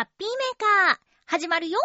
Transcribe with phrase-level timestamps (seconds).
[0.00, 1.78] ハッピーメーカー、始まるよ。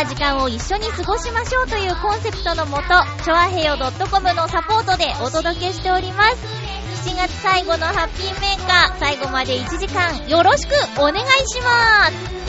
[0.00, 2.84] な時間を一緒に過ごしましょうというコンセプトのもと、
[3.22, 6.36] ちょあへよ .com のサポートでお届けしております。
[7.10, 12.40] 7月最後のハッピーメーカー、最後まで1時間よろしくお願いします。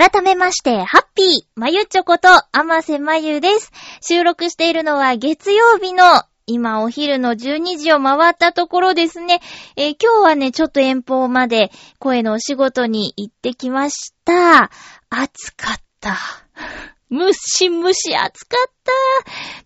[0.00, 3.70] 改めまして、ハッピー、まゆちょこと、あませまゆです。
[4.00, 9.42] 収録しているのは月曜日の、今お昼の12時を回ったところですね。
[9.76, 14.70] えー今日はね、ちょっと遠方まで声のお仕事に行ってきました。
[15.10, 16.16] 暑かった。
[17.10, 18.92] むしむし暑かった。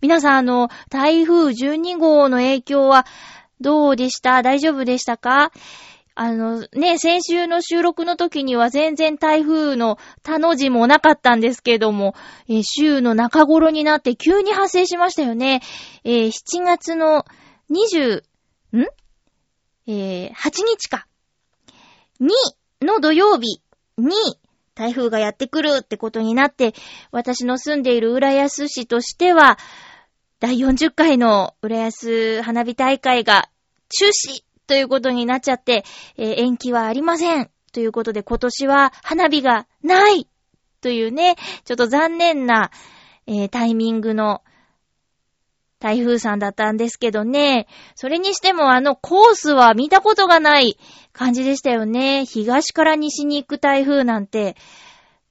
[0.01, 3.05] 皆さん、あの、台風12号の影響は
[3.61, 4.41] どうでした？
[4.43, 5.53] 大丈夫でしたか？
[6.17, 12.15] あの、ね、先週の収録の時には全然台風の他の字もなかったんですけども、
[12.47, 15.61] えー週の中頃になって急に発生しましたよね。
[16.05, 17.25] えー7月の
[17.69, 18.23] 20、
[18.71, 18.85] ん？
[19.87, 21.05] えー8日か。
[22.21, 22.29] に、
[22.81, 23.61] の土曜日
[23.97, 24.15] に、
[24.73, 26.73] 台風がやってくるってことになって、
[27.11, 29.57] 私の住んでいる浦安市としては、
[30.39, 33.49] 第40回の浦安花火大会が
[33.89, 35.83] 中止ということになっちゃって、
[36.17, 37.49] えー延期はありません。
[37.73, 40.27] ということで今年は花火がない
[40.81, 42.71] というね、ちょっと残念な、
[43.27, 44.41] えータイミングの
[45.79, 47.67] 台風さんだったんですけどね。
[47.95, 50.77] それにしてもあのコースは見たことがない
[51.11, 52.25] 感じでしたよね。
[52.25, 54.55] 東から西に行く台風なんて、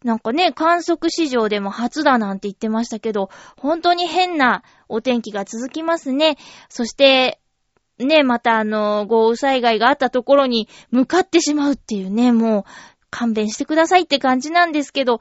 [0.05, 6.37] なんかね、観測史上でも初だなんて言ってましたけど、本当に変なお天気が続きますね。
[6.69, 7.41] そして、
[7.99, 12.65] ね、またあの、豪雨災害があったところに向かってしまうっていうね、もう
[13.11, 15.21] 勘弁してくださいって感じなんですけど、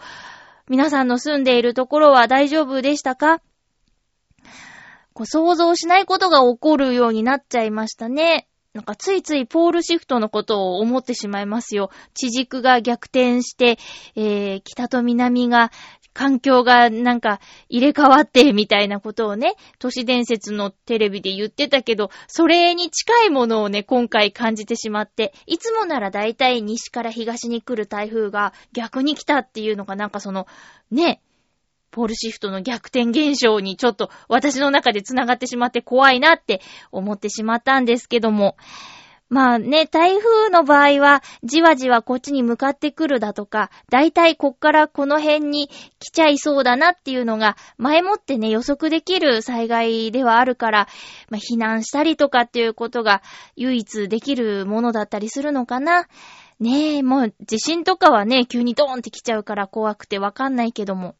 [0.67, 3.41] 皆さんの住んでいるところは大丈夫でしたか？
[5.13, 8.47] こう想像しないことが起こるようになっちゃいましたね。
[8.73, 11.91] なんかついついポールシフトのことを思ってしまいますよ。
[12.15, 13.77] 地軸が逆転して、
[14.15, 15.71] えー、北と南が、
[16.13, 30.47] 環境がなんか入れ替わってみたいなことをね、都市伝説のテレビで言ってたけど、それに近いものをね、今回感じてしまって、いつもならだいたい西から東に来る台風が逆に来たっていうのがなんかその、
[30.91, 31.21] ね、
[31.93, 36.61] ポールシフトの逆転現象にちょっと私の中で繋がってしまって怖いなって
[36.91, 38.57] 思ってしまったんですけども。
[39.33, 50.87] まあね、台風の場合は、じわじわこっちに向かってくるだとか、だいたいこっからこの辺に来ちゃいそうだなっていうのが、前もってね、予測できる災害ではあるから、
[51.31, 53.23] まあ避難したりとかっていうことが
[53.55, 56.05] 唯一できるものだったりするのかな。
[56.59, 61.15] ねえ、もう地震とかはね、急にドーンって来ちゃうから怖くてわかんないけども。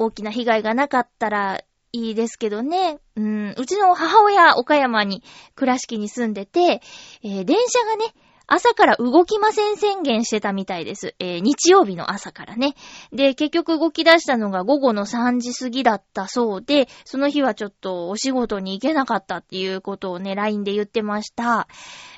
[0.00, 1.62] 大きな被害がなかったら
[1.92, 2.98] いいですけどね。
[3.16, 5.22] うん、うちの母親、岡山に、
[5.54, 6.82] 倉敷に住んでて、
[7.22, 8.14] えー、電車がね、
[8.52, 11.14] 朝から動きません宣言してたみたいです。
[11.20, 12.74] えー、日曜日の朝からね。
[13.12, 21.68] で、結局動き出したのが午後の3時過ぎだったそうで、その日はちょっとお仕事に行けなかったっていうことをね、LINE で言ってました。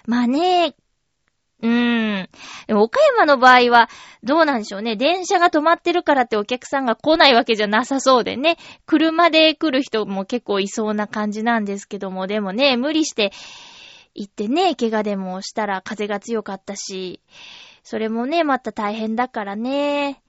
[0.07, 0.75] まあね、
[1.63, 2.29] うーん。
[2.69, 3.89] 岡山の場合は、
[4.23, 4.97] どうなんでしょうね。
[4.97, 8.57] 電車が止まってるからってお客さんが来ないわけじゃなさそうでね。
[8.87, 13.33] 車で来る人も結構いそうな感じなんですけども、でもね、無理して
[14.15, 17.21] 行ってね、怪我でもしたら風が強かったし、
[17.83, 20.23] それもね、また大変だからね。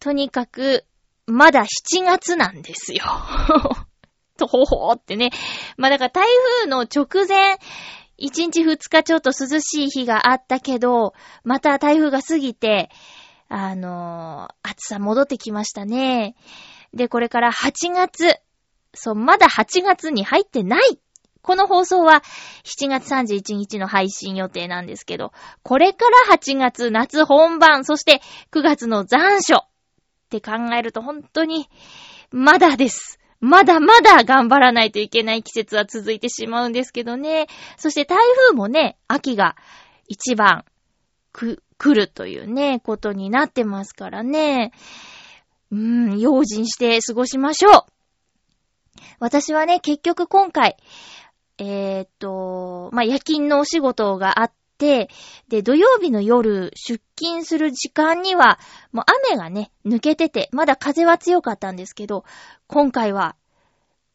[0.00, 0.84] とにかく、
[1.26, 3.02] まだ7月なんですよ。
[4.38, 5.30] とほほーってね。
[5.76, 6.26] まあだから台
[6.62, 7.58] 風の直前、
[8.20, 12.90] 1日2日ちょっと涼しい日があったけど、また台風が過ぎて、
[13.48, 16.34] あのー、暑さ戻ってきましたね。
[16.92, 18.36] で、これから8月。
[18.94, 20.98] そう、まだ8月に入ってない
[21.48, 22.22] この放送は
[22.64, 25.32] 7月31日の配信予定なんですけど、
[25.62, 28.20] これから8月夏本番、そして
[28.52, 29.60] 9月の残暑っ
[30.28, 31.70] て考えると本当に
[32.30, 33.18] まだです。
[33.40, 37.46] まだまだ頑張らないといけない季節は続いてしまうんですけどね。
[37.76, 38.18] そして台
[38.48, 39.56] 風もね、秋が
[40.08, 40.64] 一番
[41.32, 44.72] く、来るというね、ことになってますからね。
[45.70, 45.78] うー
[46.14, 47.84] ん、用心して過ごしましょう。
[49.20, 50.76] 私はね、結局今回、
[51.58, 55.08] えー、っと、まあ、夜勤のお仕事があって、で、
[55.62, 58.58] 土曜日の夜出勤する時間には、
[58.92, 62.24] もう雨がね、抜けてて、まだ風は強かったんですけど、
[62.68, 63.36] 今回は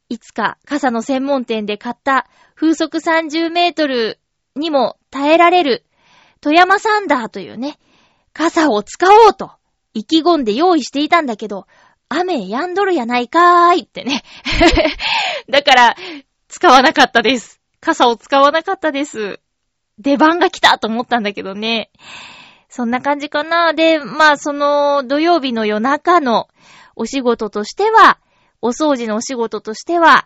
[0.09, 4.19] いつか傘の専門店で買った風速30メートル
[4.55, 5.85] にも耐えられる
[6.39, 7.77] 富山サンダーというね、
[8.31, 9.51] 傘を使おうと
[9.93, 11.67] 意気込んで用意していたんだけど、
[12.09, 14.23] 雨やんどるやないかーいってね。
[15.49, 15.95] だから、
[16.47, 17.59] 使わなかったです。
[17.79, 19.39] 傘を使わなかったです。
[19.99, 21.91] 出番が来たと思ったんだけどね。
[22.69, 23.73] そんな感じかな。
[23.73, 26.47] で、まあ、その土曜日の夜中の
[26.95, 28.19] お仕事としては、
[28.61, 30.25] お掃除のお仕事としては、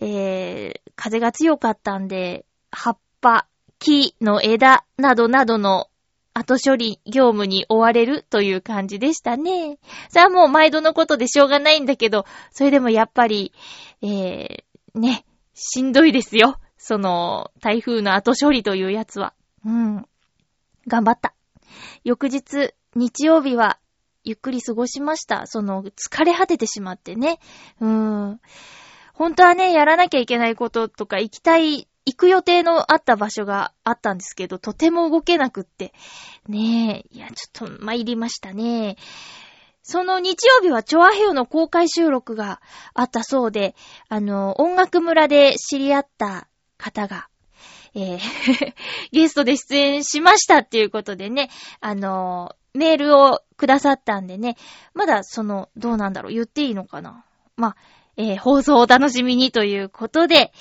[0.00, 3.46] えー、風が強かったんで、葉っぱ、
[3.78, 5.88] 木の枝などなどの
[6.34, 9.78] 後処理業務に追われるという感じでしたね。
[10.10, 13.52] さあもう毎度のことでしょうがないんだけど、それでもやっぱり、
[14.02, 15.24] えー、ね、
[15.54, 16.58] しんどいですよ。
[16.86, 19.34] その、台風の後処理というやつは。
[19.64, 20.06] うん。
[20.86, 21.34] 頑張った。
[22.04, 23.80] 翌日、日曜日は、
[24.22, 25.48] ゆっくり過ごしました。
[25.48, 27.40] その、疲れ果ててしまってね。
[27.80, 27.88] うー
[28.34, 28.40] ん。
[29.14, 35.92] 本当はね、やらなきゃいけないこととか、行きたい、行く予定のあった場所があったんですけど、とても動けなくって。
[36.46, 38.96] ねえ、いや、ちょっと参りましたね。
[39.82, 42.60] その日曜日はチョアヘヨの公開収録が
[42.94, 43.74] あったそうで、
[44.08, 47.28] あの、音楽村で知り合った方が、
[47.94, 48.20] えー
[49.12, 51.50] ゲストで出演しましたっていうことでね、
[51.80, 54.56] あの、メールをくださったんでね、
[54.94, 57.24] まだその、どうなんだろう、言っていいのかな。
[57.56, 57.76] まあ、
[58.16, 60.52] えー、放送をお楽しみにということで、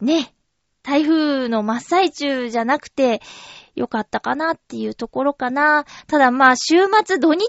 [0.00, 0.34] ね、
[0.82, 3.22] 台風の真っ最中じゃなくて、
[3.74, 5.86] よかったかなっていうところかな。
[6.06, 6.74] ただまあ週
[7.06, 7.48] 末土日にね、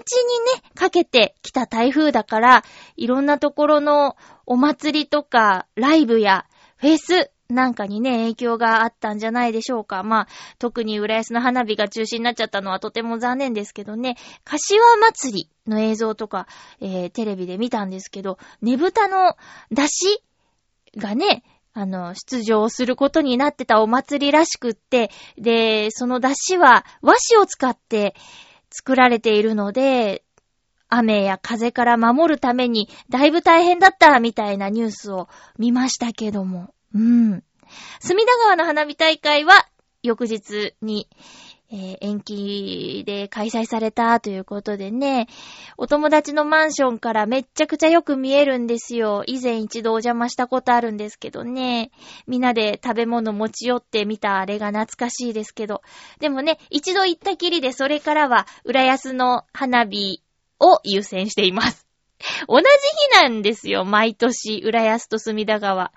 [0.74, 2.64] かけてきた台風だから、
[2.96, 4.16] いろんなところの
[4.46, 6.46] お祭りとかライブや
[6.84, 10.02] フェスなんかにね、影響があったんじゃないでしょうか。
[10.02, 16.46] まあ、特に浦安の花火が中止になっちゃったのはとても残念ですけどね、柏祭りの映像とか、
[16.82, 19.34] えー、テレビで見たんですけど、ねぶたの
[19.70, 20.22] 出し
[20.98, 28.14] がね、あの、出場することになってたお祭りらしくって、で、その出汁は和紙を使って
[28.70, 30.22] 作られているので、
[30.90, 36.73] 雨や風から守るためにだいぶ大変だったみたいなニュースを見ましたけども。
[36.94, 37.42] うん。
[38.00, 39.66] 隅田川の花火大会は
[40.02, 41.08] 翌日に、
[41.72, 45.26] えー、延期で開催されたということでね、
[45.76, 49.24] お友達のマンションからめっちゃくちゃよく見えるんですよ。
[49.26, 51.90] 以前一度お邪魔したことあるんですけどね。
[52.28, 55.82] みんなで食べ物持ち寄ってみたあれが懐かしいですけど。
[56.20, 60.22] でもね、一度行ったきりでそれからは浦安の花火
[60.60, 61.88] を優先しています。
[62.48, 62.64] 同じ
[63.18, 65.92] 日なんですよ、毎年、浦安と隅田川。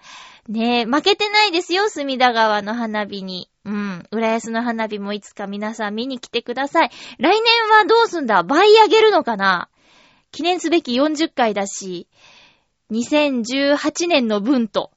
[0.47, 3.49] ねえ、負けてないですよ、隅田川の花火に。
[3.65, 4.07] うん。
[4.11, 6.89] 浦安の花火もいつか皆さん見に来てください。
[7.19, 8.43] 来年はどうすんだ？
[8.43, 9.69] 倍上げるのかな？
[10.31, 12.07] 記念すべき40回だし、
[12.91, 14.91] 2018年の分と、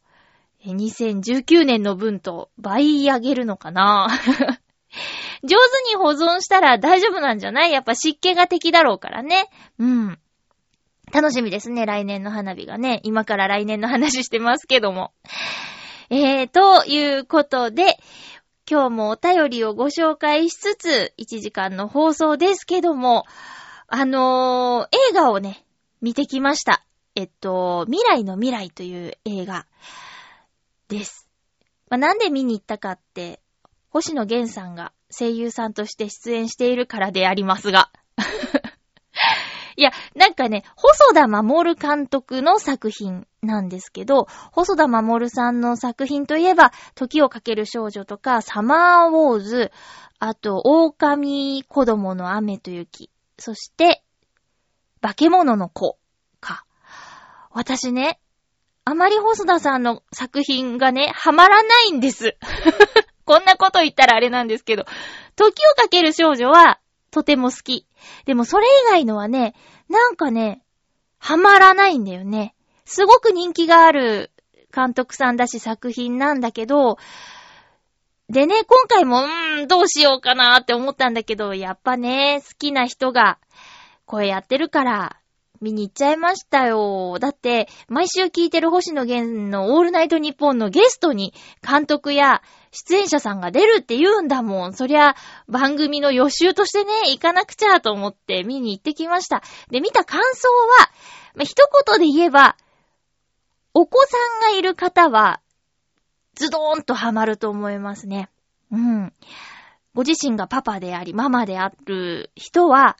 [0.67, 4.09] 2019年の分と倍上げるのかな？
[5.43, 7.73] 上手に保存したら大丈夫なんじゃない？
[7.73, 9.49] やっぱ湿気が敵だろうからね。
[9.79, 10.19] うん。
[11.13, 13.01] 楽しみですね、来年の花火がね。
[13.03, 15.13] 今から来年の話してますけども。
[16.11, 17.99] えー、ということで、
[18.69, 23.25] 今日もお便りをご紹介しつつ、1時間の放送ですけども、
[23.89, 25.65] あのー、映画をね、
[26.01, 26.85] 見てきました。
[27.17, 29.67] えっと、未来の未来という映画
[30.89, 31.29] です。
[31.89, 33.41] まあ、なんで見に行ったかって、
[33.91, 37.91] 星野源さんが声優さんとして出演しているからでありますが。
[39.77, 49.73] いや、なんかね、細田守監督の作品なんですけど、細田守さんの作品といえば、時をかける少女とか、サマーウォーズ、
[50.19, 54.03] あと、狼子供の雨と雪、そして、
[55.01, 55.99] 化け物の子
[56.41, 56.65] か。
[57.51, 58.21] 私ね、
[58.85, 62.37] あまり細田さんの作品がね、ハマらないんです。
[63.25, 64.85] こんなこと言ったらあれなんですけど、
[65.37, 66.80] 時をかける少女は
[67.11, 67.87] とても好き。
[68.25, 69.55] でもそれ以外のはね、
[69.89, 70.63] なんかね、
[71.19, 72.55] ハマらないんだよね。
[72.85, 74.31] すごく人気がある
[74.75, 76.99] 監督さんだし作品なんだけど、
[78.29, 83.39] でね、今回も、うーん、どうしようかなーって思ったんだけど、やっぱね、好きな人が
[84.07, 85.20] これやってるから、
[85.61, 87.19] 見に行っちゃいましたよ。
[87.21, 91.35] だって、毎週聞いてる星野源のオールナイトニッポンのゲストに
[91.67, 94.73] 監督や出演者さんが出るって言うんだもん。
[94.73, 95.17] そりゃ、
[95.49, 99.43] 番組の予習としてね、行かなくちゃと思って見に行ってきました。
[99.71, 100.91] で、見た感想は、
[101.35, 101.55] ま一
[101.87, 102.57] 言で言えば、
[103.75, 105.41] お子さんがいる方は、
[106.35, 108.31] ズドーンとハマると思いますね。
[108.73, 109.13] うん。
[109.95, 112.97] ご自身がパパであり、ママである人は、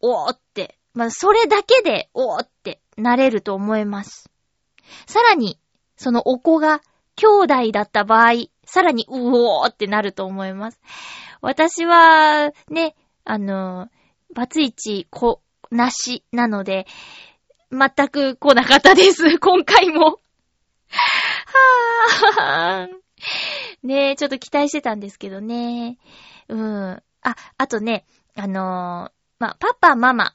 [0.00, 4.30] おーってまあ、それだけで、おーってなれると思います。
[5.06, 5.58] さらに、
[5.96, 6.80] そのお子が
[7.16, 10.80] 兄弟だった場合、さらに、うおーってなると思います。
[11.42, 12.94] 私は、ね、
[13.24, 13.88] あの、
[14.34, 16.86] バツイチ子なしなので、
[17.70, 19.38] 全く来なかったです。
[19.38, 20.18] 今回も。
[21.46, 23.00] はぁー。
[23.82, 25.98] ねえ、ちょっと期待してたんですけどね。
[26.48, 27.02] うん。
[27.22, 30.34] あ、あとね、あのー、まあ、パパ、ママ、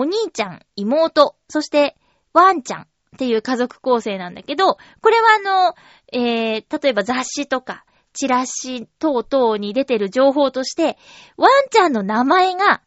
[0.00, 1.94] お兄ちゃん、妹、そして、
[2.32, 2.86] ワンちゃんっ
[3.18, 5.74] ていう家族構成なんだけど、これはあの、
[6.10, 10.96] えー、例えば雑誌とか、チラシ等々に出てる情報として、
[11.36, 12.80] ワンちゃんの名前が、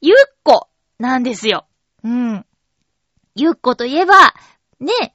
[0.00, 0.68] ゆっこ
[1.00, 1.66] なんですよ。
[2.04, 2.46] うん。
[3.34, 4.14] ゆっこといえば、
[4.78, 5.12] ね、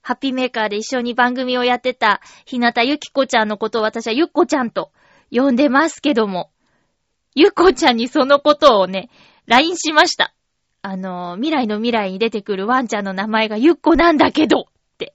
[0.00, 4.92] ハッピーメーカーで一緒に番組をやってた、ひなたゆきこちゃんのことを私はゆっこちゃんと
[5.30, 6.50] 呼んでますけども、
[7.34, 9.10] ゆっこちゃんにそのことをね、
[9.46, 10.34] LINE しました。
[10.82, 14.64] あの、未来の未来に出てくるワンちゃんの名前がゆっこなんだけどっ
[14.98, 15.14] て。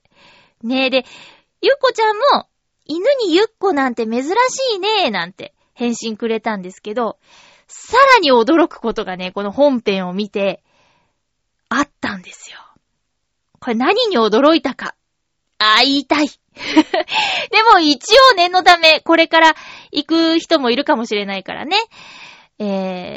[0.62, 1.04] ねえ、で、
[1.60, 2.48] ゆっこちゃんも、
[2.84, 4.28] 犬にゆっこなんて珍し
[4.76, 7.18] いねなんて返信くれたんですけど、
[7.66, 10.62] さらに驚くことがね、この本編を見て、
[11.68, 12.58] あったんですよ。
[13.58, 14.94] これ何に驚いたか。
[15.58, 16.28] あ、言いたい。
[16.56, 19.56] でも一応念のため、これから
[19.90, 21.76] 行く人もいるかもしれないからね。
[22.58, 22.64] え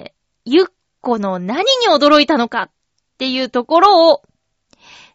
[0.08, 0.12] ー、
[0.46, 0.66] ゆっ
[1.02, 2.72] この何に驚いたのかっ
[3.18, 4.22] ていうところを、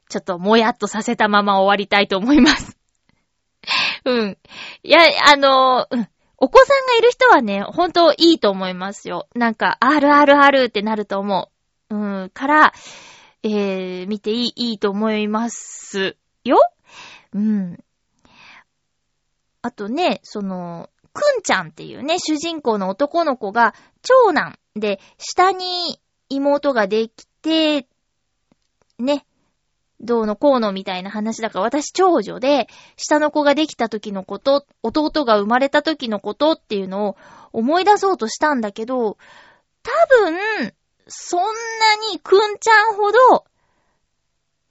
[0.09, 2.79] ちょっともやっとさせたまま終わりたいと思います。
[4.05, 4.39] うん。
[4.83, 5.01] いや、
[5.33, 6.09] あの、うん。
[6.37, 9.29] お子さんがいる人はね、ほんといいと思いますよ。
[9.35, 11.51] なんか、あるあるあるってなると思
[11.91, 11.95] う。
[11.95, 12.31] うん。
[12.31, 12.73] から、
[13.43, 16.59] えー、見ていい、いいと思いますよ。
[17.33, 17.79] うん。
[19.63, 27.87] あとね、その、くんちゃんっていうね、主人公の男の子が、長男で、下に妹ができて、
[28.99, 29.25] ね、
[30.01, 32.67] どうのこうのみたいな話だから、私長女で、
[32.97, 37.17] 下の子ができた時のこと、弟が生まれた時のことっていうのを
[37.53, 39.17] 思い出そうとしたんだけど、
[39.83, 40.75] 多分、
[41.07, 41.51] そんな
[42.13, 43.45] にくんちゃんほど、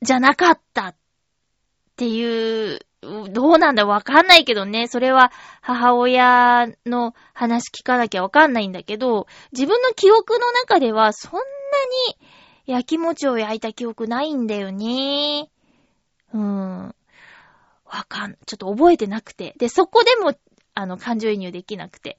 [0.01, 0.95] じゃなかったっ
[1.95, 2.79] ていう
[3.29, 4.88] どうなんだわかんないけどね。
[4.88, 5.31] それは
[5.62, 11.38] 母親の話聞かなきゃわかんないんだけど、自分の記憶の中ではそんな
[12.17, 12.27] に
[12.65, 15.50] 焼き餅を焼いた記憶ないんだよね。
[16.33, 16.95] うーん。
[17.86, 19.53] わかん、ちょっと覚えてなくて。
[19.57, 20.33] で、そこでも、
[20.74, 22.17] あの、感情移入できなくて。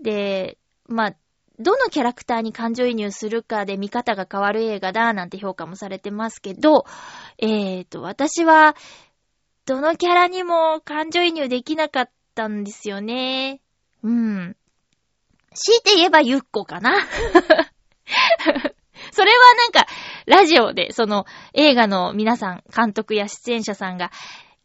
[0.00, 0.58] で、
[0.88, 1.14] まあ、
[1.60, 6.86] どのキャラクターに感情移入するかで見方が変わる映画だなんて評価もされてますけど、
[7.38, 8.74] えーと、私は、
[9.64, 13.60] どのキャラにも感情移入できなかったんですよね。
[14.02, 14.56] うん。
[15.54, 16.90] 強いて言えばゆっこかな。
[19.12, 19.86] それはなんか、
[20.26, 24.10] ラジオで、その、映画の皆さん、監督や出演者さんが、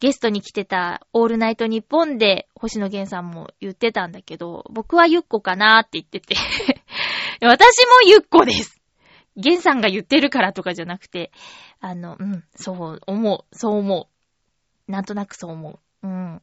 [0.00, 6.36] ゲストに来てた、オールナイトニッポンで、星野源さんも言ってたんだけど、僕はゆっこかなーって言ってて
[7.42, 8.80] 私もゆっこです。
[9.36, 11.30] ゲンさんが言ってるからとかじゃなくて、
[11.80, 14.17] あの、うん、そう思う、そう思う。
[14.88, 16.06] なんとなくそう思う。
[16.06, 16.42] うん。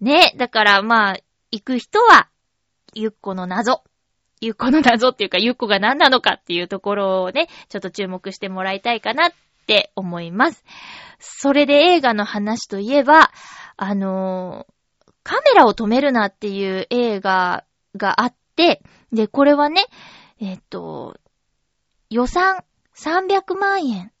[0.00, 1.16] ね、だからまあ、
[1.50, 2.28] 行く人は、
[2.94, 3.82] ゆっこの謎。
[4.40, 9.32] ゆっこの謎っていうか、ゆっこが何なのかっていうところをね、ちょっと注目してもらいたいかなっ
[9.66, 10.64] て思います。
[11.18, 13.30] それで映画の話といえば、
[13.76, 17.64] あのー、カメラを止めるなっていう映画
[17.96, 18.82] があって、
[19.12, 19.84] で、これはね、
[20.40, 21.16] えっと、
[22.08, 22.64] 予算
[22.96, 24.12] 300万円。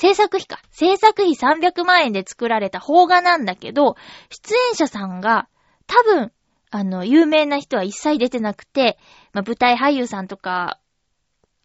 [0.00, 0.62] 制作費か。
[0.70, 3.96] 制作費300万円で作られた邦画なんだけど、
[4.30, 5.46] 出演者さんが
[5.86, 6.32] 多分、
[6.70, 8.98] あの、有名な人は一切出てなくて、
[9.34, 10.78] まあ、舞台俳優さんとか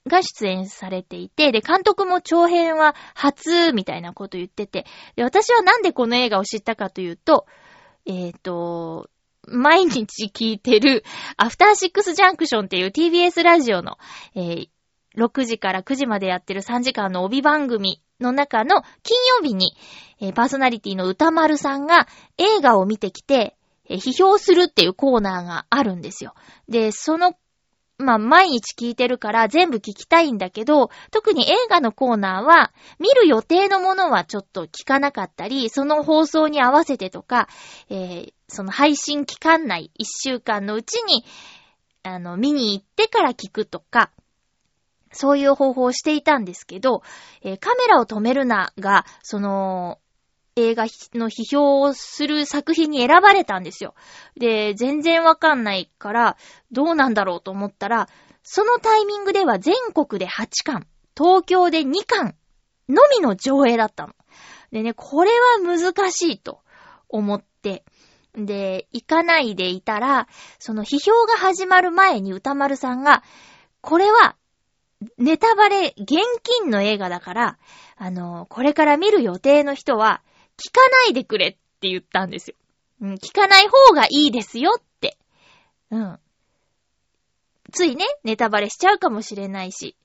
[0.06, 7.46] が出演されていて、で、監督も長編は初みたいなこと言ってて、で、私はなんでこの映画を知ったかというと、
[8.06, 9.10] えっ、ー、と、
[9.48, 11.06] 毎日聞いてる、
[11.38, 13.98] アフターシックスジャンクションっていう TBS ラジオの、
[14.36, 14.68] えー、
[15.18, 19.76] 6時から9時までやってる3時間の帯番組の中の金曜日に、
[20.20, 22.08] えー、パーソナリティの歌丸さんが
[22.38, 23.56] 映画を見てきて、
[23.90, 26.34] えー、批評するっていうコーナーがあるんですよ。
[26.70, 27.36] で、その
[27.98, 37.48] まあ、毎日聞いてるから全部聞きたいんだけど、特に映画のコーナーは、見る予定のものはちょっと聞かなかったり、その放送に合わせてとか、
[37.90, 41.24] えー、その配信期間内、一週間のうちに、
[42.04, 44.12] あの、見に行ってから聞くとか、
[45.16, 47.02] そういう方法をしていたんですけど、
[47.42, 50.00] えー、カメラを止めるなが、その、
[50.58, 53.94] 映画の批評をする作品に選ばれたんですよ。
[54.38, 56.38] で、全然わかんないから、
[56.72, 58.08] どうなんだろうと思ったら、
[58.42, 62.36] そのタイミングでは全国で8巻、東京で2巻
[62.88, 64.14] のみの上映だったの。
[64.72, 66.62] でね、これは難しいと
[67.10, 67.84] 思って、
[68.34, 70.28] で、行かないでいたら、
[70.60, 73.24] その批評が始まる前に歌丸さんが、
[73.82, 74.36] これは、
[75.18, 77.58] ネタバレ、現金の映画だから、
[77.98, 80.22] あの、これから見る予定の人は、
[80.58, 82.56] 聞かないでくれって言ったんですよ。
[83.02, 85.18] うん、聞かない方がいいですよって。
[85.92, 86.20] うん。
[87.72, 89.96] ついね、ネタバレしちゃうかもしれないし。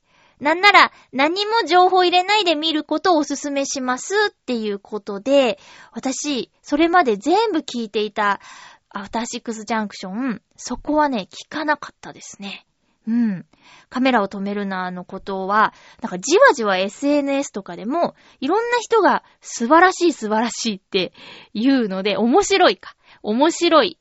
[0.40, 5.58] なんなら、何も情報入れないで見ることをおすすめしますっていうことで、
[5.92, 8.40] 私、それまで全部聞いていた
[8.88, 12.66] アフターシックスジャンクション、そこはね、聞かなかったですね。
[13.10, 13.46] うん。
[13.88, 21.12] カメラを止めるなのことは、なんかじわじわ SNS とかでも、いろんな人が素晴らしい素晴らしいって
[21.52, 22.94] 言うので、面白いか。
[23.22, 23.98] 面白い。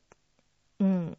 [0.78, 1.18] うん。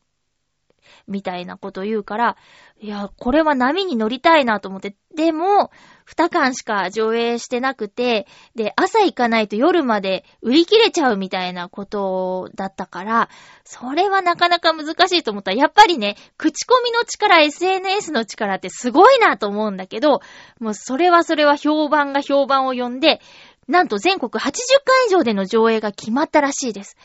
[1.12, 2.38] みたいなこと言うから、
[2.80, 5.70] いや、これは波に乗りたいなと思って、でも、
[6.08, 13.30] 2巻しか上映してなくて、で、朝行かないと夜まで売り切れちゃうみたいなことだったから、
[13.64, 20.22] それはなかなか難しいと思った、やっぱりね、口コミの力、SNS の力ってすごいなと思うんだけど、
[20.60, 23.22] もうそれはそれは評判が評判を呼んで、
[23.68, 24.52] なんと全国80巻
[25.08, 26.98] 以上での上映が決まったらしいです。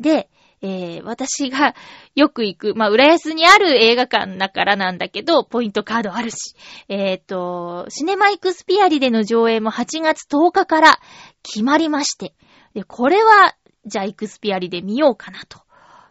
[0.00, 0.28] で、
[0.60, 1.74] えー、私が
[2.14, 6.56] よく行く、 まあ、浦安にある映画館だからなんだけど、ポイントカードあるし、
[6.88, 10.98] えっ、ー、と、シネマイクスピアリでの上映も8月10日から
[11.42, 12.34] 決まりまして、
[12.74, 13.54] で、これは、
[13.86, 15.60] じゃあイクスピアリで見ようかな、と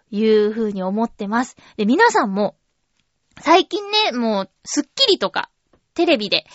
[0.09, 1.55] いうふうに思ってます。
[1.75, 2.55] で、皆さんも、
[3.39, 5.49] 最近ね、もう、スッキリとか、
[5.93, 6.45] テレビで、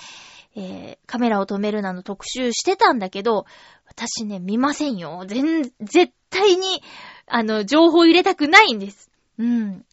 [0.54, 3.46] えー、カメラを止めるなの特集してたんだけど、
[3.86, 5.24] 私ね、見ませんよ。
[5.26, 6.82] 全、絶対に、
[7.26, 9.10] あの、情報入れたくないんです。
[9.38, 9.84] うん。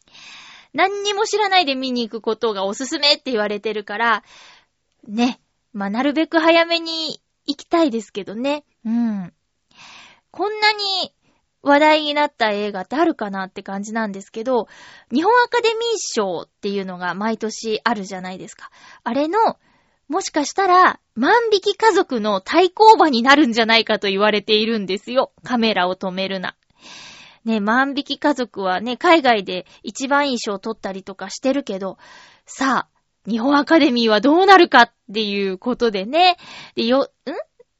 [0.73, 4.23] 何にも知らないで見に行くことがおすすめって言われてるから、
[5.07, 5.39] ね。
[5.73, 8.63] まあ、なるべく早めに行きたいですけどね。
[8.85, 9.33] うん。
[10.31, 11.13] こんなに
[11.61, 14.67] 話題になった映画ってあるかなって感じなんですけど、
[15.11, 18.69] 日本アカデミー賞っていうのが毎年あるじゃないですか。
[19.03, 19.37] あれの、
[20.07, 25.31] もしかしたら、万引き家族の対抗馬になるんじゃないかと言われているんですよ。
[25.43, 26.55] カメラを止めるな。
[27.45, 31.97] ね、万引き家族はね、海外で一番いい賞を取ったりとかしてるけど、
[32.45, 36.37] さあ、日本アカデミーはどうなるかっていうことでね。
[36.75, 37.05] で、よ、ん？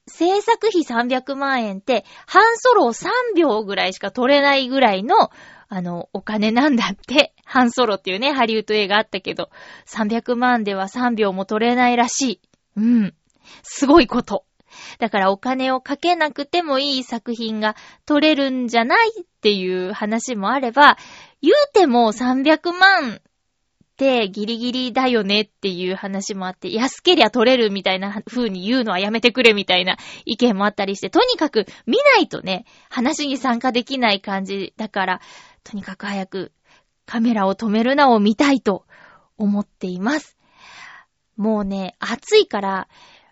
[0.08, 5.32] 制作費300万円って、半ソロを3秒ぐらいしか取れないぐらいの、
[5.70, 7.34] あの、お金なんだって。
[7.46, 9.50] 半ソロっていうね、ハリウッド映画あったけど、
[9.88, 12.42] 300万では3秒も取れないらしい。
[12.76, 13.14] うん。
[13.62, 14.46] すごいこと。
[14.98, 17.76] だからお金をかけなくてもいい作品が
[18.06, 20.98] 撮れるんじゃないっていう話もあれば、
[21.42, 23.22] 言うても300万っ
[24.00, 35.22] てギリギリだよねっていう話もあって、安けりゃ撮れるみたいな風に言うのはやめてくれみたいな意見もあったりして、とにかく見ないとね、話に参加できない感じだから、
[35.66, 36.54] とにかく早く
[37.06, 38.86] カメラを止めるなを見たいと
[39.38, 40.38] 思っています。
[41.36, 42.88] もうね、暑いから、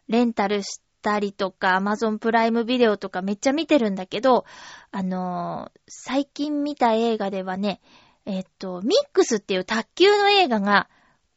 [0.09, 4.45] レンタルしたりとか、アマゾンプライムビデオとかめっちゃ見てるんだけど、
[4.91, 7.81] あのー、最近見た映画ではね、
[8.25, 10.89] えっと、ミックスっていう卓球の映画が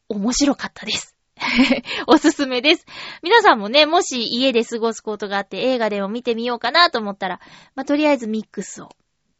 [0.08, 1.16] 面白かったです。
[2.06, 2.86] おすすめです。
[3.22, 7.40] 皆さんもね、もし家で過ごすことがあって映画でも見てみようかなと思ったら、
[7.74, 8.90] まあ、とりあえずミックスを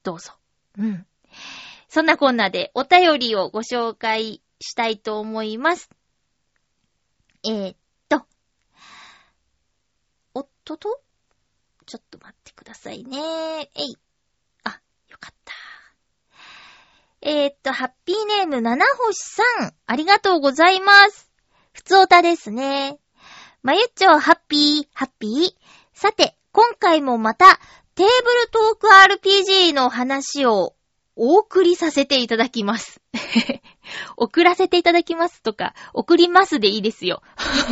[0.03, 0.33] どうぞ。
[0.79, 1.07] うん。
[1.89, 5.91] そんなこんなでお便りをご紹介したいと思います。
[7.45, 7.77] えー、
[10.77, 10.89] と。
[10.89, 11.01] おっと？
[11.01, 13.19] とちょっと待ってくださいね。
[13.75, 13.97] えい。
[14.65, 15.53] あ、よかった。
[17.23, 21.31] えー、っと、ハッピーネーム七星さん、ありがとうございます。
[21.73, 22.99] ふつおたですね。
[23.63, 25.55] まゆっちょ、ハッピー、ハッピー。
[25.93, 27.61] さて、今回もまた、
[27.95, 30.75] テーブルトーク RPG の話を
[31.23, 33.03] お送りさせていただきます。
[34.17, 37.23] 送らせていただきますとか、送りますでいいですよ。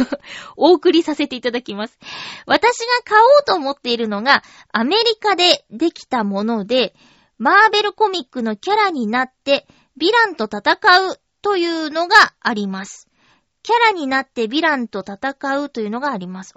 [0.58, 1.98] お送りさせていただきます。
[2.44, 6.94] 私が買おうと思っているのが、アメリカでできたもので、
[7.38, 9.66] マーベルコミックのキャラになって、
[9.98, 10.76] ヴィランと戦
[11.08, 13.08] うというのがあります。
[13.62, 16.52] キャラになってヴィランと戦うというのがあります。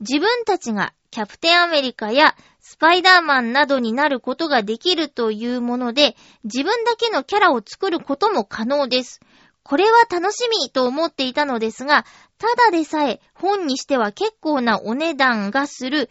[0.00, 2.34] 自分たちがキャプテンアメリカや
[2.70, 9.18] スパイダーマンなどになることができるというもので、自分だけのキャラを作ることも可能です。
[9.64, 12.06] これは楽しみと思っていたのですが、
[12.38, 16.10] ただでさえ本にしては結構なお値段がする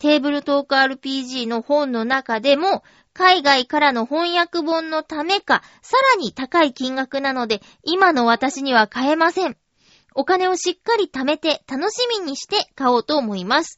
[0.00, 9.56] テーブルトーク RPG の本の中でも海外からの翻訳本のためか、さらに高い金額なので、今の私には買えません。
[10.18, 13.76] お金をしっかり貯めて楽しみにして買おうと思います。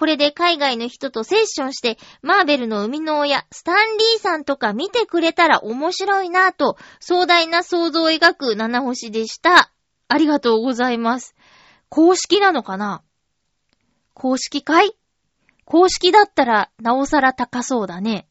[0.00, 9.70] これで海外の人とセッションして、マーベルの生みの親、スタンリーさんとか見てくれたら面白いなぁと、壮大な想像を描く七星でした。
[10.08, 11.34] ありがとうございます。
[11.90, 13.02] 公式なのかな？
[14.14, 14.96] 公式かい？
[15.66, 18.26] 公式だったら、なおさら高そうだね。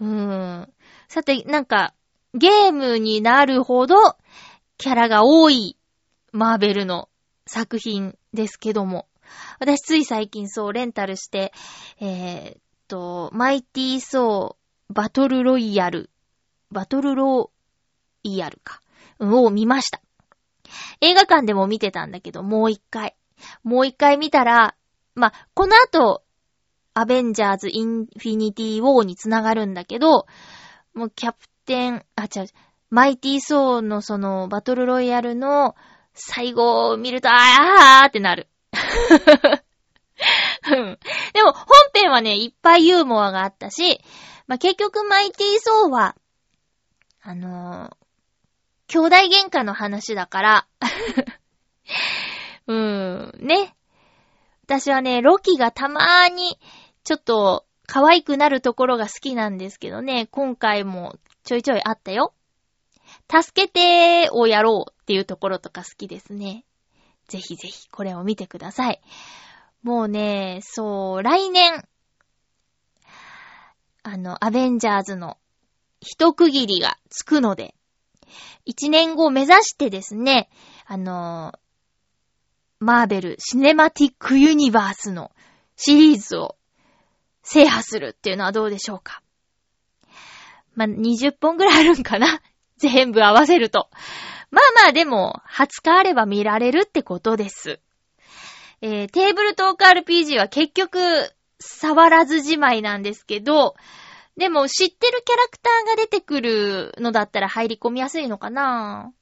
[0.00, 0.72] うーん。
[1.06, 1.94] さて、なんか、
[2.34, 3.94] ゲームになるほど、
[4.76, 5.76] キャラが多い、
[6.32, 7.08] マーベルの
[7.46, 9.06] 作品ですけども。
[9.58, 11.52] 私つい最近そう、レンタルして、
[12.00, 16.10] えー、っと、マイティーソー、バトルロイヤル、
[16.70, 17.50] バトルロ
[18.22, 18.80] イヤルか、
[19.20, 20.00] を見ました。
[21.00, 23.16] 映画館でも見てたんだけど、もう一回。
[23.62, 24.74] もう一回見たら、
[25.14, 26.22] まあこの後、
[26.94, 30.26] アベンジャーズ・インフィニティ・ウォーにつながるんだけど、
[30.94, 32.46] もうキャプテン、あ、違う、
[32.90, 35.74] マイティ・ソーのそのバトルロイヤルの
[36.14, 38.48] 最後を見ると、あーってなる。
[41.32, 44.00] でも本編はね、いっぱいユーモアがあったし、
[44.46, 46.16] まあ、結局マイティー・ソーは、
[47.22, 47.96] あのー、
[48.86, 50.66] 兄弟喧嘩の話だから
[52.66, 53.74] うーん、ね。
[54.64, 56.58] 私はね、ロキがたまーに
[57.04, 62.32] ちょっと可愛くなるところが好きなんですけどね、今回もちょいちょいあったよ。
[63.30, 66.64] 助けてをやろうっていうところとか好きですね。
[67.28, 69.00] ぜひぜひこれを見てください。
[69.82, 71.86] もうね、そう、来年、
[74.02, 75.38] あの、アベンジャーズの
[76.00, 77.74] 一区切りがつくので、
[78.64, 80.48] 一年後目指してですね、
[80.86, 81.52] あの、
[82.80, 85.32] マーベル・シネマティック・ユニバースの
[85.76, 86.56] シリーズを
[87.42, 89.22] 制覇するっていうのはどうでしょうか。
[90.74, 92.40] まあ、20本ぐらいあるんかな
[92.78, 93.88] 全部合わせると。
[94.54, 97.80] まあまあでも、20日あれば見られるってことです。
[98.80, 100.98] えー、テーブルトーク RPG は結局、
[101.58, 103.74] 触らずじまいなんですけど、
[104.36, 109.12] でも知ってるキャラクターが出てくるのだったら入り込みやすいのかな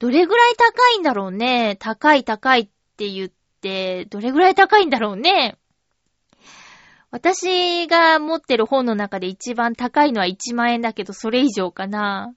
[0.00, 1.76] どれぐらい高いんだろうね。
[1.78, 5.56] 高い高いって言って、どれぐらい高いんだろうね。
[7.12, 12.34] 私が持ってる本の中で一番高いのは1万円だけど、それ以上かな。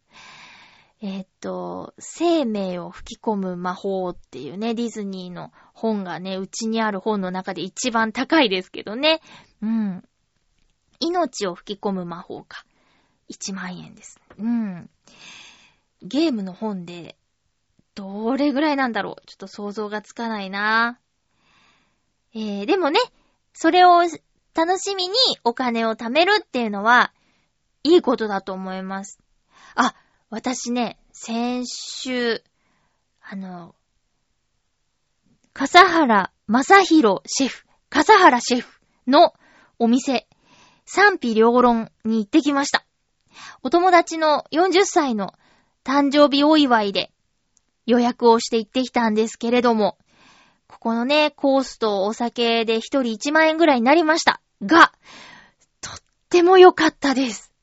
[1.07, 9.21] えっ、と、生命を吹き込む魔法っていうね、ディズニーの本がね、うちにある本の中で一番高いですけどね。
[9.61, 10.03] うん。
[10.99, 12.65] 命を吹き込む魔法か。
[13.29, 14.19] 1万円です。
[14.39, 14.89] うん。
[16.01, 17.15] ゲームの本で、
[17.93, 20.99] どれぐらいなんだろうちょっと想像がつかないな。
[22.33, 22.99] えー、でもね、
[23.53, 24.01] それを
[24.55, 25.13] 楽しみに
[25.43, 27.13] お金を貯めるっていうのは、
[27.83, 29.19] いいことだと思います。
[29.75, 29.93] あ、
[30.29, 32.43] 私ね、先週、
[33.21, 33.75] あの、
[35.53, 39.33] 笠原正宏シェフ、笠原シェフの
[39.77, 40.27] お店、
[40.85, 42.85] 賛否両論に行ってきました。
[43.61, 45.33] お友達の40歳の
[45.83, 47.11] 誕生日お祝いで、
[47.85, 49.97] 予約をして行ってきたんですけれども、
[50.67, 54.41] ここのね、コースとお酒で一人1万円ぐらいになりました。
[54.63, 54.91] が、
[55.81, 55.93] とっ
[56.29, 57.54] ても良かったです。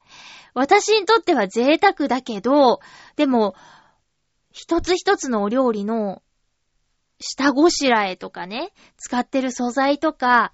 [0.54, 2.80] 私にとっては贅沢だけど、
[3.16, 3.54] でも、
[4.50, 6.22] 一つ一つのお料理の
[7.18, 10.52] 下ごしらえとかね、使ってる素材とか、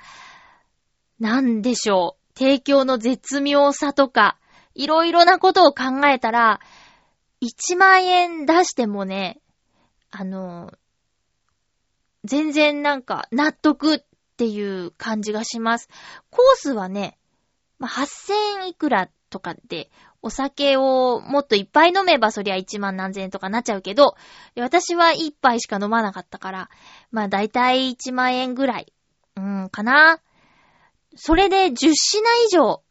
[1.18, 4.38] なんでしょう、提供の絶妙さとか、
[4.74, 6.60] いろいろなことを考えたら、
[7.42, 9.40] 1万円出してもね、
[10.10, 10.72] あの、
[12.24, 14.00] 全然なんか納得っ
[14.36, 15.88] ていう感じがします。
[16.30, 17.18] コースはね、
[17.78, 19.90] まあ、8000いくらとかで、
[20.22, 24.16] お酒をもっといっぱい飲めばそりゃ1万何千円とかなっちゃうけど、
[24.56, 26.70] 私は1杯しか飲まなかったから、
[27.10, 28.92] まあだいたい1万円ぐらい、
[29.36, 30.20] うん、かな。
[31.16, 32.82] それで10品以上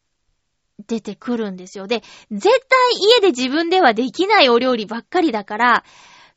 [0.86, 1.86] 出てくるんですよ。
[1.86, 2.78] で、絶対
[3.16, 5.84] 家で自分ではできないお料理ばっかりだから、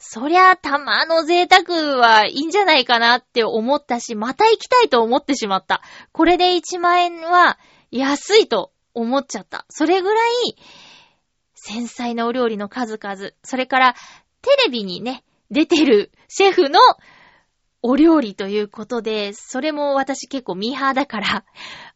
[0.04, 5.84] そりゃ、たまの贅沢はいいんじゃないかなって思ったし、また行きたいと思ってしまった。
[6.12, 7.60] これで1万円は
[7.92, 9.66] 安いと思っちゃった。
[9.70, 10.56] それぐらい、
[11.54, 13.96] 繊細なお料理の数々、それから、
[14.42, 16.80] テレビにね、出てるシェフの
[17.84, 21.46] お料理ということで、それも私結構ミーハーだから、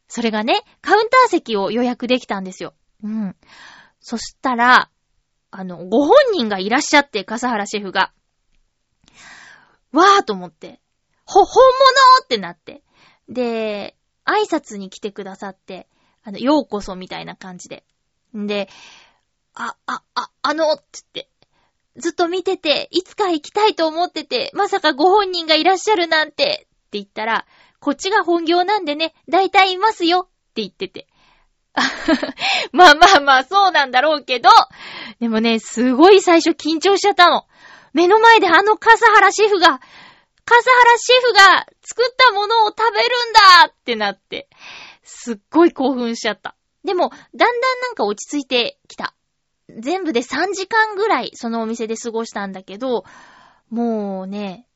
[0.07, 2.73] それがね、カウンター席を予約できたんですよ。
[3.03, 3.35] うん。
[3.99, 4.89] そしたら、
[5.51, 8.13] あの、ご本人がいらっしゃって、笠原シェフが。
[9.91, 10.81] わーと思って、
[11.25, 12.83] ほ、本物ってなって。
[13.29, 15.87] で、挨拶に来てくださって、
[16.25, 17.83] あの、ようこそみたいな感じで。
[18.35, 18.67] んで、
[19.53, 20.83] あ、あ、あ、あの、って
[21.13, 21.29] 言って、
[21.97, 27.45] ずっと見てて、いつか行きたいと思ってて、まさかご本人がいらっしゃるなんて、って言ったら、
[27.79, 31.07] こっちが本業なんでね、大体いますよ、って言ってて。
[32.73, 34.49] まあまあまあ、そうなんだろうけど、
[35.19, 37.45] でもね、すごい最初緊張しちゃったの。
[37.93, 39.79] 目の前であの笠原シェフが、
[40.45, 44.49] 笠原シェフが作ったものを食べるんだってなって、
[45.05, 46.55] すっごい興奮しちゃった。
[46.83, 47.15] でも、だ
[47.51, 49.15] んだんなんか落ち着いてきた。
[49.69, 53.05] 全部で3時間ぐらいそのお店で過ごしたんだけど、
[53.69, 54.67] もうね、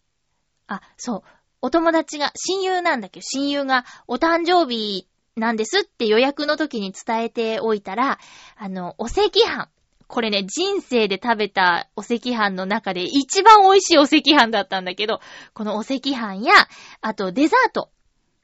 [0.67, 1.23] あ、そう、
[1.61, 8.19] お友達が、親友なんだけど、親友がお誕生日なんですって予約の時に伝えておいたら、
[8.55, 9.69] あの、お赤飯。
[10.07, 15.19] これね、人生で食べたお赤飯の中で一番美味しいお赤飯だったんだけど、
[15.53, 16.53] このお赤飯や、
[17.01, 17.91] あとデザート。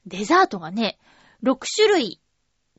[0.06, 0.98] デザートがね、
[1.42, 2.20] 6種類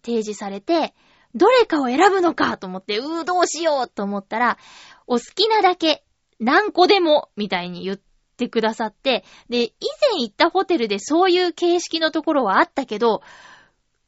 [0.04, 0.94] 提示されて、
[1.36, 4.58] どれかを選ぶのかと思って、うーどうしようと思ったら、
[5.06, 6.04] お好きなだけ、
[6.40, 8.00] 何個でも、みたいに言っ
[8.38, 9.72] てくださって、で、以
[10.14, 13.22] 前行ったホテルでそういう形式のところはあったけど、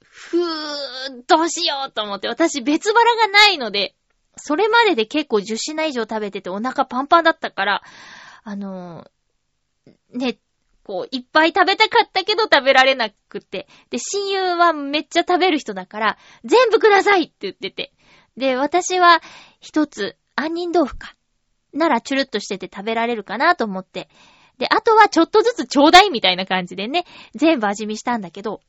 [0.01, 3.95] ふー、どうしようと思って、私別腹がないので、
[4.35, 7.83] それまでで結構10品以上食べててお腹パンパンだったから、
[8.43, 10.39] あのー、ね、
[10.89, 13.67] こう、いっぱい食べたかったけど食べられなくて。
[13.91, 17.93] で、親友はめっちゃ食べる人だから、全部くださいって言ってて。
[18.37, 19.21] で、私は
[19.59, 21.15] 一つ、杏仁豆腐か。
[21.73, 24.09] ならチュルッとしてて食べられるかなと思って。
[24.57, 28.61] で、あとはちょっとずつちょうだいみたいな感じでね、全部味見したんだけど、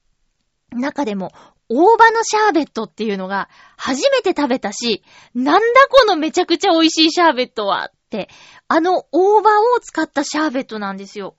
[0.72, 1.33] 中でも、
[1.70, 5.02] 大葉のシャーベットっていうのが初めて食べたし、
[5.35, 8.28] なんだこのめちゃくちゃ美味しいシャーベットはって、
[8.68, 11.35] あの大葉を使ったシャーベットなんですよ。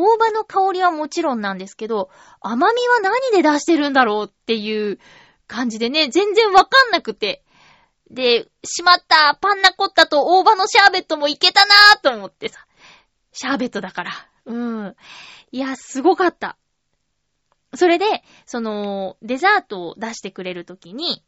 [0.00, 2.08] 大葉の香りはもちろんなんですけど、
[2.40, 5.00] 甘みは何で出してるんだろうっていう
[5.48, 7.42] 感じでね、全然わかんなくて。
[8.08, 12.64] で、しまったパンナコッタと大葉のシャーベットもいけたなーと思ってさ。
[13.32, 14.12] シャーベットだから。
[14.46, 14.96] うん。
[15.50, 16.56] いや、すごかった。
[17.74, 21.24] それで、その、デザートを出してくれるときに、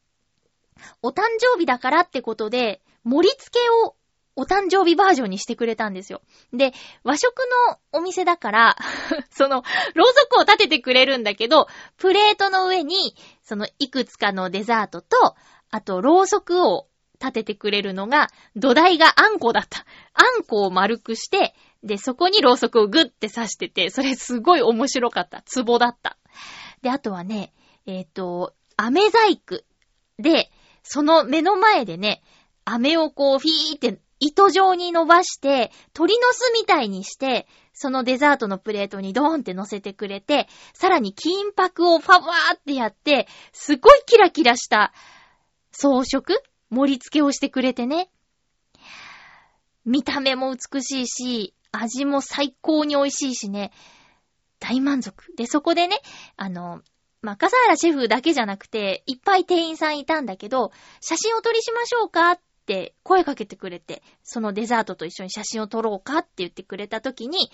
[1.02, 3.96] お誕生日だからってことで、盛り付けを
[4.40, 6.22] お誕生日バージョンにしてくれたんですよ。
[6.55, 6.72] で、
[7.05, 8.76] 和食のお店だから、
[9.31, 9.62] その、
[9.94, 15.37] ろうそくを立ててくれるんだけど、プレートの上に、その、いくつかのデザートと、
[15.70, 16.88] あと、ろうそくを
[17.20, 19.85] 立ててくれるのが、土台があんこだった。
[20.14, 25.42] あんこを丸くして、で、そこにろうそくをグッて刺してて、それすごい面白かった。
[25.42, 26.16] ツボだった。
[26.81, 27.53] で、あとはね、
[27.85, 29.62] えっ、ー、と、飴細工。
[30.18, 30.50] で、
[30.83, 32.22] その目の前でね、
[32.64, 44.92] 飴をこう、フィーって糸状に伸ばして、鳥の巣みたいにして、そのデザートのプレートにドーンって乗せてくれて、さらに金箔をファワーってやって、すごいキラキラした
[45.72, 48.11] 装飾盛り付けをしてくれてね。
[49.87, 53.72] 見た目も美しいし、味も最高に美味しいしね。
[54.59, 55.35] 大満足。
[55.37, 55.96] で、そこでね、
[56.37, 56.83] あの、
[57.22, 62.38] まあ、笠原シェフだけじゃなくて、いっぱい店員さんいたんだけど、写真を撮りしましょうか
[62.70, 67.50] て声かけてくれて、そのデザートと一緒に写真を撮ろうかって言ってくれた時に、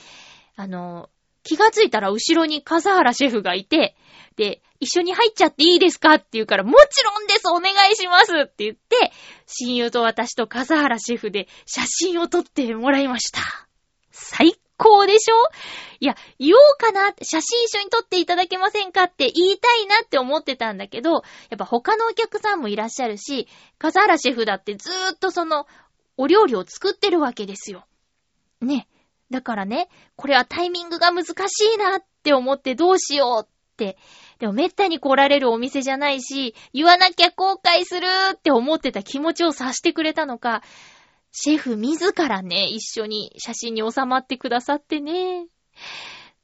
[0.57, 1.09] あの、
[1.43, 3.97] 気がついたら後ろに笠原シェフがいて、
[4.37, 9.11] で、一緒に入っちゃっていいですかって言うから、もちろんですお願いしますって言って、
[9.47, 13.41] 親友と私と笠原シェフで写真を撮ってもらいました。
[14.11, 15.35] 最高でしょ？
[16.01, 21.23] いや、言おうかな、写真一緒に撮っていただけませんかって言いたいなって思ってたんだけど、やっ
[21.59, 25.67] ぱ他のお客さんもいらっしゃるし、笠原シェフだってずーっとその、
[26.19, 27.85] お料理を作ってるわけですよ。
[28.61, 28.89] ね。
[29.31, 31.31] だからね、これはタイミングが難し
[31.75, 33.99] いなって思ってどうしようって。
[34.39, 40.63] でもめったに来られるお店じゃないし、言わなきゃ後悔するって思ってた気持ちを察してくれたのか、
[41.39, 45.49] シェフ自らね、一緒に写真に収まってくださってね。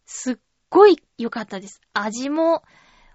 [0.04, 0.36] すっ
[0.68, 1.80] ごい良かったです。
[1.94, 2.62] 味も、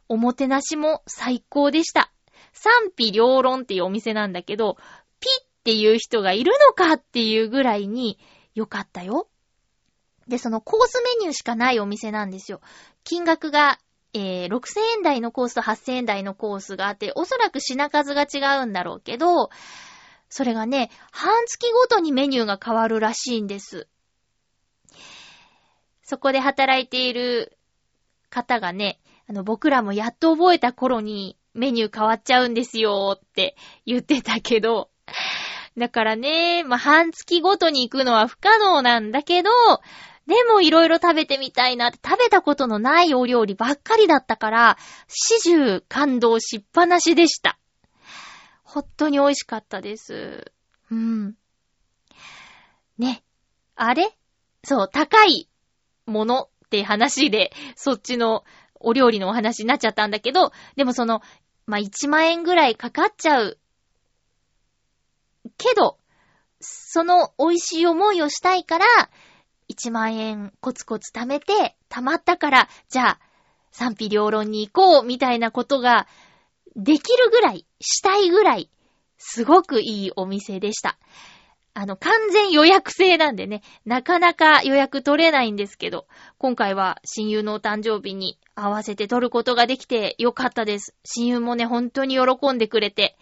[0.10, 2.12] おもてなしも最高でした。
[2.52, 4.78] 賛否両論っていうお店なんだけど、
[5.20, 8.18] ピっていう人がいるのかっていうぐらいに
[8.56, 9.28] 良かったよ。
[10.28, 12.60] で、そのコースメニューしかないお店なんですよ。
[13.04, 13.78] 金額が、
[14.14, 19.52] えー、6000円台のコースと8000円台のコースがあって、おそらく品数が違うんだろうけど、
[20.30, 23.88] それがね、半月ごとにメニューが変わるらしいんです。
[26.04, 27.58] そこで働いている
[28.30, 34.90] 方がね、あの、僕らもやっと覚えた頃にメニュー変わっちゃうんですよって言ってたけど、
[35.78, 39.50] だからね、まあ、半月ごとに行くのは不可能なんだけど、
[40.28, 47.58] でもいろいろ食べてみたいなって、食べたことのないお料理ばっかりだったから、始終感動しっぱなしでした。
[48.78, 50.52] 本当に美味しかったです。
[50.92, 51.36] うん。
[53.00, 53.24] ね。
[53.76, 54.16] あれ？
[54.64, 55.50] そう、高い
[56.06, 58.44] ものって話で、 そっちの
[58.76, 61.22] お料理のお話になっちゃったんだけど、でもその、
[61.66, 63.58] まあ、1万円ぐらいかかっちゃう。
[65.58, 65.98] けど、
[66.60, 68.86] その美味しい思いをしたいから、
[69.70, 73.20] 1万円コツコツ貯めて、貯まったから、じゃあ、
[73.72, 76.08] 賛否両論に行こう、みたいなことが、
[76.78, 78.70] できるぐらい、したいぐらい、
[79.18, 80.98] すごくいいお店でした。
[81.74, 90.96] あの、完全予約制なんでね、なかなか予約取れないんですけど、今回は親友のお誕生日に合わせて取ることができてよかったです。
[91.04, 93.18] 親友もね、本当に喜んでくれて、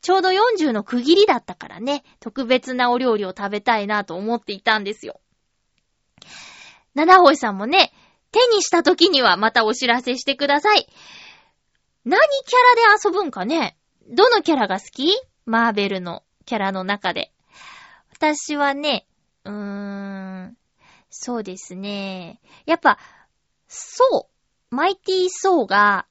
[0.00, 5.20] ちょうど40の区切りだったからね、特別なお料理を食べたいなと思っていたんですよ。
[6.94, 7.92] 七星さんもね、
[8.32, 10.86] 手にした時にはまたお知らせしてください。
[12.08, 13.76] 何キャラで遊ぶんかね？
[14.08, 15.12] どのキャラが好き？
[15.44, 17.32] マーベルのキャラの中で。
[18.12, 19.08] 私はね、
[19.44, 20.56] うーん、
[21.10, 22.40] そうですね。
[22.64, 22.98] やっぱ、
[23.66, 24.30] そ
[24.70, 26.06] う、マイティーソーが、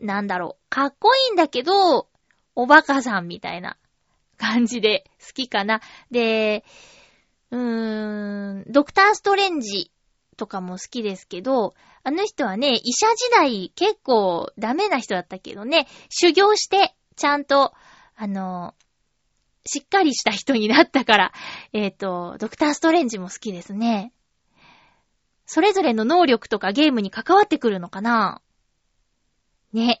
[0.00, 2.08] なんだろう、かっこいいんだけど、
[2.56, 3.76] おバカさんみたいな
[4.38, 5.80] 感じで好きかな。
[6.10, 6.64] で、
[7.52, 9.92] うーん、ドクターストレンジ
[10.36, 17.74] とかも好きですけど、あの人はね、医者時代結構ダメな人だったけどね、修行して、ちゃんと、
[18.14, 18.76] あの、
[19.64, 21.32] しっかりした人になったから、
[21.72, 24.12] えっ、ー、と、ドクターストレンジも好きですね。
[25.46, 28.40] それぞれの能力とかゲームに関わってくるのかな？
[29.72, 30.00] ね。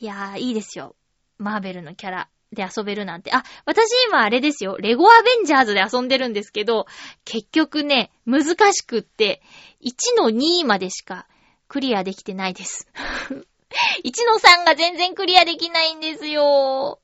[0.00, 0.96] いやー、いいですよ。
[1.38, 2.28] マーベルのキャラ。
[2.54, 3.32] で遊べるなんて。
[3.32, 4.76] あ、私今あれですよ。
[4.78, 6.86] レゴアベンジャーズで遊んでるんですけど、
[7.24, 9.42] 結局ね、難しくって、
[9.82, 11.26] 1の2までしか
[11.68, 12.88] クリアできてないです。
[14.04, 17.00] 1の3が全然クリアできないんですよ。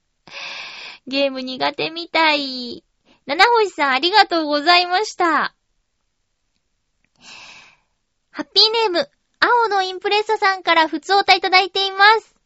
[1.06, 2.84] ゲーム苦手みたい。
[3.26, 5.54] 七星さんありがとうございました。
[8.30, 9.10] ハッピーネーム、
[9.40, 12.39] 青のインプレッサさんから普通おたいただいています。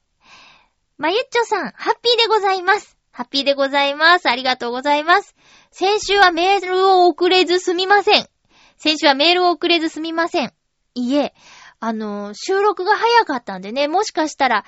[0.96, 2.96] まゆっちょさん、ハッピーでございます。
[3.10, 4.28] ハッピーでございます。
[4.28, 5.34] ありがとうございます。
[5.72, 8.28] 先週はメールを送れずすみません。
[8.76, 10.52] 先週はメールを送れずすみません。
[10.94, 11.34] いいえ、
[11.80, 14.64] あの、収録が早かったんでね、もしかしたら、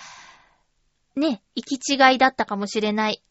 [1.15, 3.23] ね、行き違いだったかもしれない。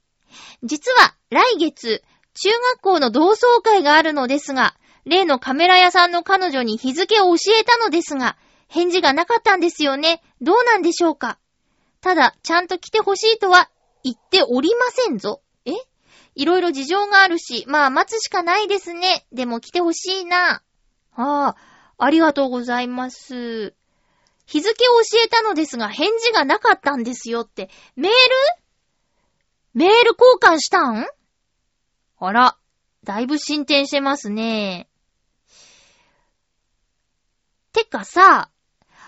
[0.64, 2.02] 実は、来月、
[2.34, 4.74] 中学校の同窓会があるのですが、
[5.04, 8.38] 例のカメラ屋さんの彼女に日付を教えたのですが、
[8.70, 10.22] 返事がなかったんですよね。
[10.42, 11.38] どうなんでしょうか？
[12.06, 13.68] ただ、ちゃんと来てほしいとは
[14.04, 15.42] 言っておりませんぞ。
[15.66, 15.72] え？
[16.36, 19.26] いろいろ事情があるし、まあ待つしかないですね。
[19.32, 20.62] でも来てほしいな。
[21.16, 21.56] ああ、
[21.98, 23.74] ありがとうございます。
[24.46, 27.72] 日付を教えたのですが返事がなかったんですよって。
[27.96, 28.18] メール？
[29.74, 31.08] メール交換したん？
[32.20, 32.56] あら、
[33.04, 34.88] だいぶ進展してますね。
[37.74, 38.52] てかさ、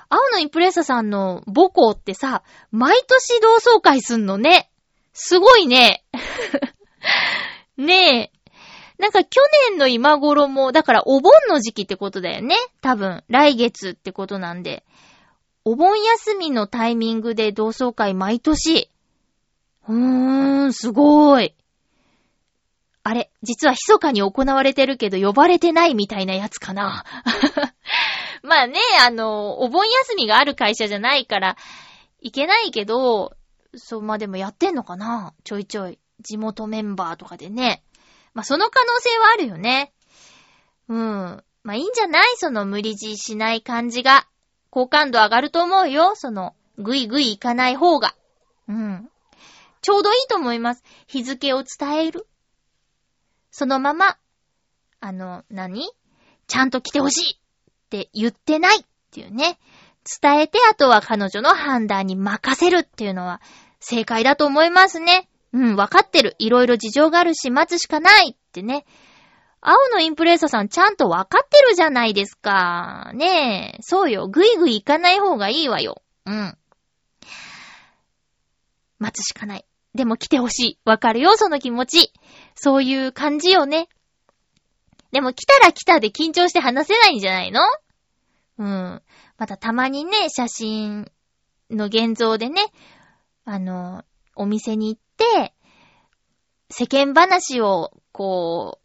[0.10, 4.70] 青のインプレッサさんの母校ってさ、毎年同窓会すんのね。
[5.14, 6.04] すごいね。
[7.78, 8.38] ねえ。
[8.98, 12.56] なんか去年の今頃も、だからお盆の時期ってことだよね。
[12.82, 14.84] 多分、来月ってことなんで。
[15.66, 18.90] お盆休みのタイミングで同窓会毎年。
[19.88, 21.54] うーん、すごい。
[23.04, 27.06] あれ、実は密かに行われてるけど呼ばれてないみたいなやつかな。
[28.48, 31.58] まあね、あの、お盆休みがある会社じゃないから、
[32.22, 33.36] いけないけど、
[33.76, 36.00] そう、まあでもやってんのかなちょいちょい。
[36.22, 37.84] 地元メンバーとかでね。
[38.34, 39.94] まあその可能性はあるよね。
[40.88, 41.44] うん。
[41.64, 42.24] まあいいんじゃない？
[42.38, 44.28] その無理強いしない感じが。
[44.70, 46.14] 好感度上がると思うよ。
[46.16, 48.16] その、ぐいぐいいかない方が。
[48.68, 49.10] うん。
[49.82, 50.84] ちょうどいいと思います。
[51.06, 52.28] 日付を伝える。
[53.52, 54.18] そのまま、
[55.00, 55.90] あの、何？
[56.48, 57.40] ちゃんと来てほしい
[57.88, 59.58] って言ってないっていうね。
[60.22, 63.42] 伝えて、あとは彼女の判断に任せるっていうのは
[63.80, 65.30] 正解だと思いますね。
[65.54, 66.36] うん、わかってる。
[66.40, 68.86] いろいろ事情があるし、待つしかないってね。
[69.62, 73.12] 青のインプレッサーさんちゃんとわかってるじゃないですか。
[73.16, 73.82] ねえ。
[73.82, 74.28] そうよ。
[74.28, 76.02] ぐいぐい行かない方がいいわよ。
[76.26, 76.58] うん。
[79.00, 79.66] 待つしかない。
[79.96, 80.80] でも来てほしい。
[80.86, 82.14] わかるよ、その気持ち。
[82.56, 83.88] そういう感じよね。
[85.12, 87.62] でも来たら来たで緊張して話せないんじゃないの？
[88.60, 89.02] うん。
[89.38, 91.12] またたまにね、写真
[91.70, 92.62] の現像でね、
[93.46, 94.04] あの、
[94.36, 95.54] お店に行って、
[96.70, 98.80] 世間話を、こ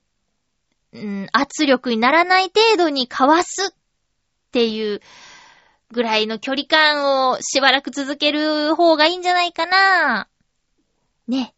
[0.93, 3.75] う、うん、圧力にならない程度に交わすっ
[4.53, 5.01] ていう
[5.91, 10.29] ぐらいの距離感をしばらく続ける方がいいんじゃないかな。
[11.27, 11.55] ね。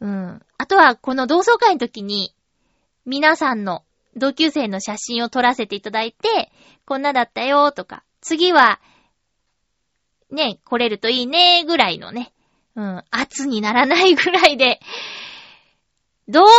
[0.00, 0.42] うん。
[0.58, 2.34] あとは、この同窓会の時に、
[3.10, 3.82] 皆さんの
[4.16, 6.52] 同級生の写真を撮らせていただいて、
[6.86, 8.80] こんなだったよとか、次は、
[10.30, 12.32] ね、来れるといいね、ぐらいのね、
[12.76, 14.78] うん、圧にならないぐらいで、
[16.28, 16.50] 同窓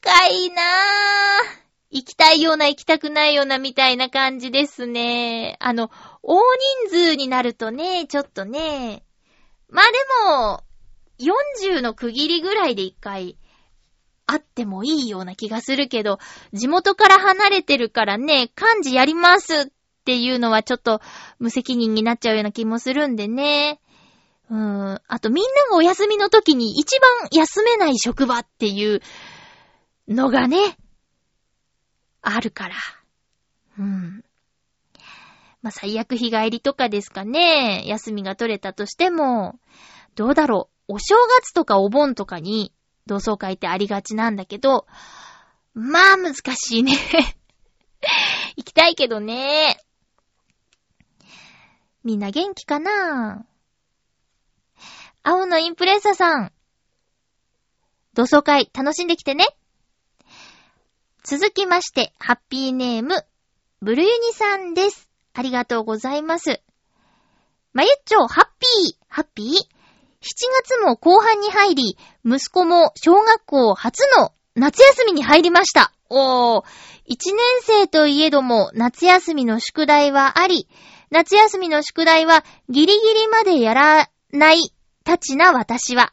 [0.00, 1.62] 会なぁ。
[1.90, 5.56] 行きたいような行きたくないようなみたいな感じですね。
[5.58, 5.90] あの、
[6.22, 6.40] 大
[6.86, 9.02] 人数になるとね、ちょっとね。
[9.68, 9.98] まあで
[10.30, 10.62] も、
[11.18, 13.36] 40の区切りぐらいで一回、
[14.26, 16.18] あってもいいような気がするけど、
[16.52, 19.66] 地元から離れてるからね、漢字やりますっ
[20.04, 21.00] ていうのはちょっと
[21.38, 23.80] 無責任になっちゃうような気もするんでね。
[24.50, 24.58] うー
[24.94, 25.00] ん。
[25.06, 29.00] あとみんながお休みの時に一番休めない職場っていう
[30.08, 30.76] のがね、
[32.20, 32.74] あるから。
[33.78, 34.24] うん。
[35.62, 37.84] まあ、最悪日帰りとかですかね。
[37.86, 39.60] 休みが取れたとしても、
[40.16, 40.94] どうだろう。
[40.94, 42.72] お正月とかお盆とかに
[43.06, 44.86] 同窓会ってありがちなんだけど、
[45.74, 46.92] まあ難しいね
[48.56, 49.78] 行きたいけどね。
[52.04, 53.46] みんな元気かな？
[55.22, 56.52] 青のインプレッサさん。
[58.14, 59.46] 同窓会楽しんできてね。
[61.22, 63.24] 続きまして、ハッピーネーム、
[63.80, 65.08] ブルユニさんです。
[65.32, 66.60] ありがとうございます。
[67.72, 69.81] まゆっちょ、ハッピー、ハッピー？
[70.22, 70.24] ?7
[70.62, 75.92] 月も後半に入り、息子も小学校初の夏休みに入りました。
[76.08, 76.64] おー、1
[77.08, 80.68] 年生といえども夏休みの宿題はあり、
[81.10, 84.72] 夏休みの宿題はギリギリまでやらない
[85.04, 86.12] たちな私は、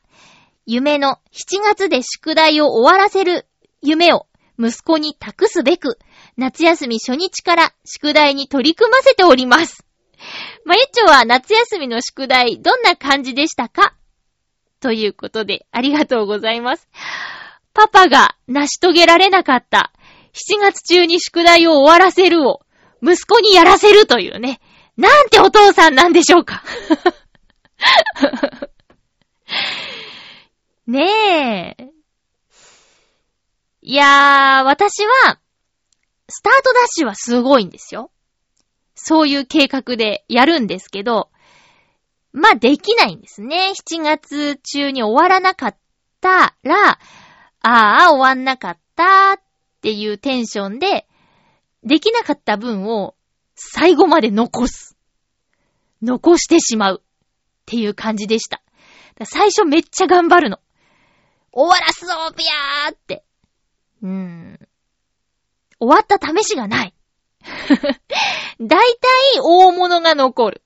[0.66, 3.48] 夢の7月で宿題を終わらせる
[3.82, 4.26] 夢を
[4.58, 6.00] 息子に託すべく、
[6.36, 9.86] 夏休み初日から宿題に取り組ませております。
[10.66, 13.96] まゆちょは夏休みの宿題どんな感じでしたか？
[14.80, 16.88] ということで、ありがとうございます。
[17.74, 19.92] パパが成し遂げられなかった
[20.34, 22.62] 7月中に宿題を終わらせるを
[23.02, 24.60] 息子にやらせるというね。
[24.98, 26.64] なんてお父さんなんでしょうか
[30.88, 31.90] ねえ。
[33.82, 35.40] いやー、私は、
[36.28, 38.12] スタートダッシュはすごいんですよ。
[38.96, 41.30] そういう計画でやるんですけど、
[42.32, 43.74] まあ、できないんですね。
[43.90, 45.78] 7月中に終わらなかっ
[46.22, 47.00] たら、
[47.62, 49.42] ああ、終わんなかったっ
[49.82, 51.08] ていうテンションで、
[51.84, 53.16] できなかった分を
[53.56, 54.98] 最後まで残す。
[56.02, 57.02] 残してしまう。
[57.02, 57.06] っ
[57.66, 58.62] ていう感じでした。
[59.26, 60.60] 最初めっちゃ頑張るの。
[61.52, 63.24] 終わらすぞビャーって。
[64.02, 64.60] うーん。
[65.80, 66.94] 終わった試しがない。
[67.70, 67.78] だい
[68.60, 70.62] たい大物が残る。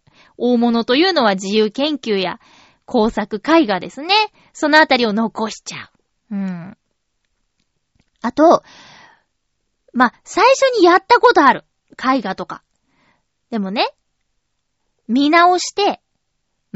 [0.46, 2.41] 大物というのは自由研究や
[2.84, 4.14] 工作絵画ですね。
[4.52, 5.89] そのあたりを残しちゃ
[6.30, 6.36] う。
[6.36, 6.78] うん。
[8.22, 8.62] あと、
[9.94, 11.64] まあ、最初にやったことある。
[11.91, 12.62] 絵画とか。
[13.52, 13.88] でもね、
[15.08, 16.02] 見直して、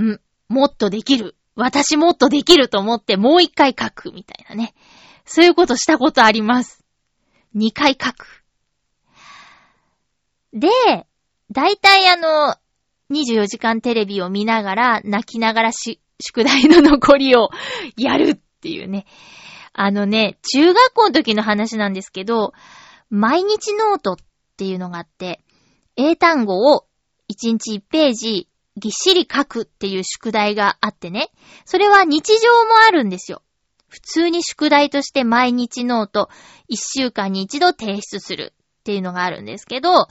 [0.01, 1.35] ん、もっとできる。
[1.55, 4.75] 私もっとできると思ってもう一回書くみたいなね。
[5.25, 6.85] そういうことしたことあります。
[7.53, 8.45] 二回書く。
[10.53, 10.69] で、
[11.51, 12.55] だいたいあの、
[13.11, 17.49] 24時間テレビを見ながら、泣きながらし、宿題の残りを
[17.97, 19.05] やるっていうね。
[19.73, 22.53] あのね、中学校の時の話なんですけど、
[23.09, 24.15] 毎日ノートっ
[24.57, 25.41] ていうのがあって、
[25.95, 26.85] 英単語を
[27.29, 31.29] 1日1ページぎっしり書くっていう宿題があってね。
[31.65, 33.41] それは日常もあるんですよ。
[33.87, 36.29] 普通に宿題として毎日ノート
[36.69, 40.07] 1週間に一度提出するっていうのがあるんですけど、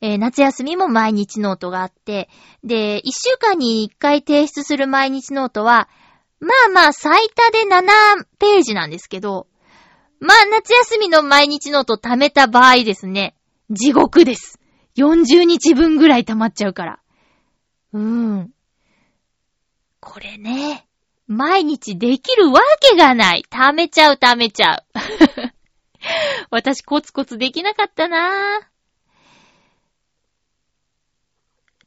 [0.00, 2.28] えー、夏休みも毎日ノートがあって、
[2.62, 5.88] で、1週間に1回提出する毎日ノートは、
[6.40, 9.48] まあまあ最多で7ページなんですけど、
[10.20, 13.34] まあ夏休みの毎日ノート貯めた場合ですね、
[13.70, 14.60] 地獄です。
[14.96, 17.00] 40日分ぐらい溜まっちゃうから。
[17.92, 18.50] うーん。
[20.00, 20.86] これね、
[21.26, 23.44] 毎日できるわけがない。
[23.50, 24.84] 貯めちゃう貯めちゃう。
[26.50, 28.77] 私コツコツできなかったなぁ。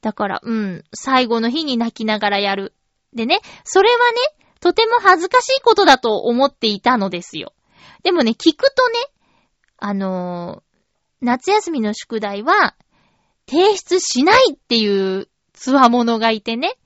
[0.01, 2.73] だから、うん、最後の日に泣きながらやる。
[3.13, 7.53] でね、それはね、とても恥ずかしいことだと思っていたのですよ。
[8.03, 8.97] でもね、聞くとね、
[9.77, 12.75] あのー、夏休みの宿題は、
[13.47, 16.77] 提出しないっていうつわものがいてね。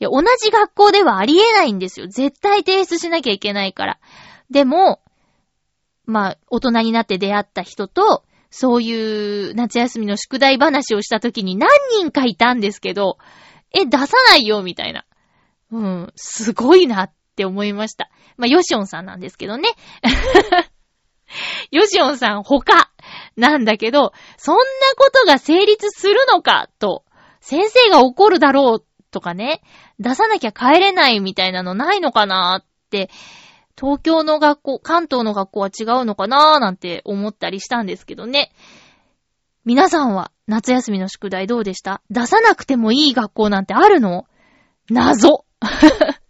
[0.00, 2.06] いや、同じ学校ではありえないんですよ。
[2.06, 4.00] 絶対提出しなきゃいけないから。
[4.50, 5.00] でも、
[6.06, 8.24] まあ、大人になって出会った人と、
[8.56, 13.18] そういう夏休みの宿題話をした時に何人かいたんですけど、
[13.72, 15.04] え、出さないよ、みたいな。
[15.72, 18.10] うん、すごいなって思いました。
[18.36, 19.70] まあ、ヨシオンさんなんですけどね。
[21.72, 22.92] ヨシオンさん他
[23.36, 24.62] なんだけど、そんな
[24.98, 27.04] ことが成立するのかと、
[27.40, 29.62] 先生が怒るだろうとかね、
[29.98, 33.10] 出さなきゃ帰れないみたいなのないのかなって、
[33.78, 38.52] 東京の学校、関東の学校は違うのかなーなんて思ったりしたんですけどね。
[39.64, 42.02] 皆さんは夏休みの宿題どうでした？
[42.10, 44.26] 出さなくてもいい学校なんてあるの？
[44.90, 45.44] 謎。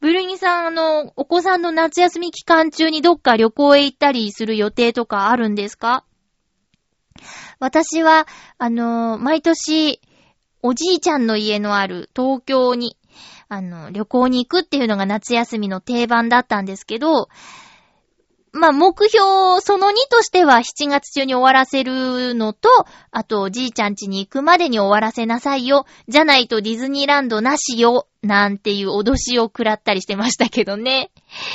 [0.00, 6.04] ブルニさん、あの、お子さんの夏休み期間中にどっか旅行へ行ったりする予定とかあるんですか？
[7.58, 8.26] 私は、
[8.58, 10.00] あの、毎年、
[10.62, 12.96] おじいちゃんの家のある東京に、
[13.48, 17.28] あの、旅行に行くっていうのが夏休みの定番だったんですけど、
[18.52, 22.68] まあ、目標、その2としては7月中に終わらせるのと、
[23.10, 25.86] あと、じいちゃん家に行くまでに終わらせなさいよ。
[26.08, 28.06] じゃないとディズニーランドなしよ。
[28.22, 31.10] なんていう脅しを食らったりしてましたけどね。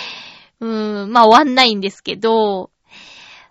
[0.61, 2.71] うーん、まあ終わんないんですけど、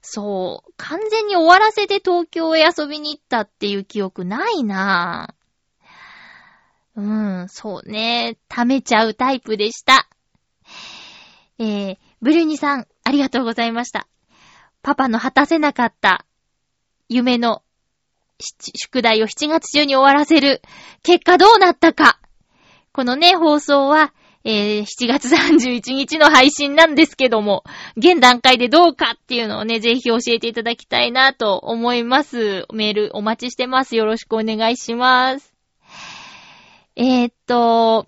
[0.00, 5.41] そう、完全に終わらせて東京へ遊びに行ったっていう記憶ないなぁ。
[6.94, 8.36] うん、そうね。
[8.48, 10.08] 溜めちゃうタイプでした。
[11.58, 14.06] えー、ブルーニさん、ありがとうございました。
[14.82, 16.26] パパの果たせなかった
[17.08, 17.62] 夢の
[18.40, 20.60] 宿題を7月中に終わらせる
[21.02, 22.18] 結果どうなったか。
[22.92, 24.12] このね、放送は、
[24.44, 27.64] えー、7月31日の配信なんですけども、
[27.96, 32.66] 現段階でどうかっていうのをね、ぜひ教えていただきたいなと思います。
[32.72, 33.94] メールお待ちしてます。
[33.96, 35.51] よろしくお願いします。
[36.96, 38.06] えー、っと、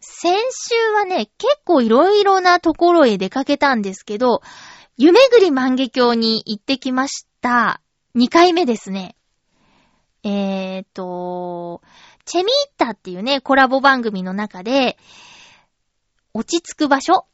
[0.00, 4.42] 先週はね、結構いろいろなところへ出かけたんですけど、
[4.96, 7.80] 夢ぐり万華鏡に行ってきました。
[8.14, 9.16] 2回目ですね。
[10.22, 11.82] えーと、
[12.24, 14.96] チェミーッタっていうね、コラボ番組の中で、
[16.34, 17.26] 落ち着く場所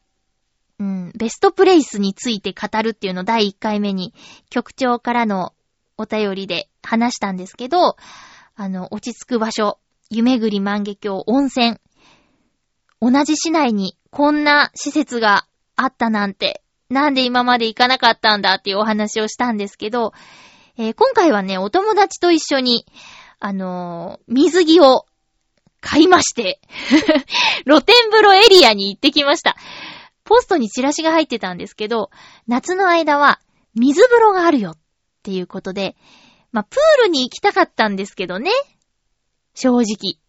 [0.79, 4.13] うん、ベストプレイスについて語るっていうのを第1回目に
[4.49, 5.53] 局長からの
[5.97, 7.97] お便りで話したんですけど、
[8.61, 9.79] あの、落ち着く場所、
[10.09, 11.77] 夢ぐり万華鏡温泉、
[12.99, 15.45] 同じ市内にこんな施設が
[15.77, 20.11] あったなんて、なんで今まで行かなかったんだっていうお話をしたんですけど、
[20.77, 22.85] えー、今回はね、お友達と一緒に、
[23.39, 25.05] あのー、水着を
[25.79, 26.59] 買いまして
[27.63, 29.55] 露天風呂エリアに行ってきました。
[30.25, 32.11] ポストにチラシが入ってたんですけど、
[32.45, 33.39] 夏の間は
[33.73, 34.77] 水風呂があるよっ
[35.23, 35.95] ていうことで、
[36.51, 38.51] まあ、プールに行きたかったんですけどね。
[39.53, 40.19] 正直。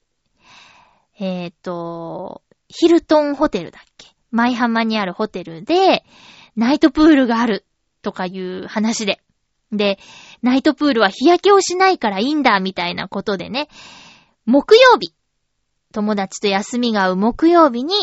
[1.19, 4.09] えっ、ー、と、ヒルトンホテルだっけ？
[4.31, 6.05] 舞浜にあるホテルで、
[6.57, 7.65] ナイトプールがある
[8.03, 9.21] とかいう話で。
[9.73, 9.99] で、
[10.43, 13.69] ナイトプールは日焼けをしないからいいんだ、みたいなことでね。
[14.47, 15.15] 木曜日。
[15.93, 17.95] 友達と休みが合う木曜日に、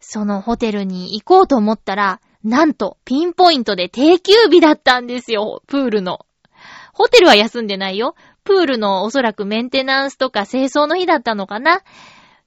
[0.00, 6.25] そのホテルに行こうと思ったら、なんと、ピンポイントで定休日だったんですよ、プールの。
[6.96, 8.14] ホテルは休んでないよ。
[8.42, 11.82] プールのおそらくメンテナンスとか清掃の日だったのかな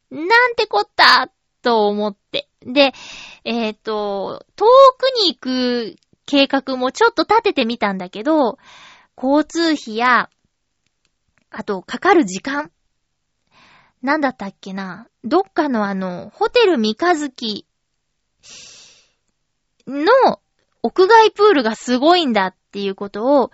[0.10, 1.32] なんてこった
[1.62, 2.50] と思って。
[2.62, 2.94] で、
[3.46, 4.66] えっ、ー、と、遠
[4.98, 5.96] くに行く
[6.26, 8.58] 計画もちょっと立ててみたんだけど、
[9.16, 10.32] 交通費や、
[11.52, 12.72] あと、かかる時間
[14.02, 17.68] なんだったっけなどっかのあの、ホテル三日月
[19.86, 20.42] の
[20.82, 23.52] 屋外プールがすごいんだっていうことを、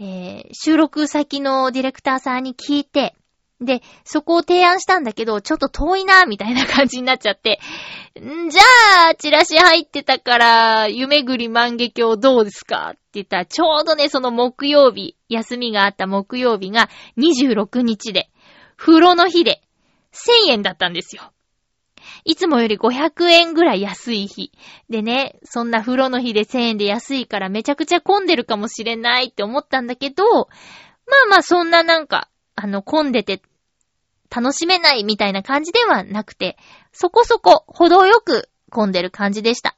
[0.00, 3.14] えー、収録先のディレクターさんに聞いて、
[3.60, 7.58] で、そこを提案したんだけど、ちょっと遠いな、みたいな感じになっちゃって、
[8.20, 8.62] んじゃ
[9.10, 12.90] あ、チラシ入ってたから、夢ぐり万華鏡どうですか？
[12.90, 18.30] って言ったら、ちょうどね、その木曜日、休みがあった木曜日が26日で、
[18.76, 19.60] 風呂の日で、
[20.12, 21.32] 1000円だったんですよ。
[22.24, 24.52] いつもより500円ぐらい安い日。
[24.88, 30.46] でね、そんな風呂の日で1000円で安いからめちゃくちゃ混んでるかもしれないって思ったんだけど、ま
[31.26, 33.42] あまあそんななんか、あの、混んでて
[34.30, 36.56] 楽しめないみたいな感じではなくて、
[36.92, 39.76] そこそこ程よく混んでる感じでした。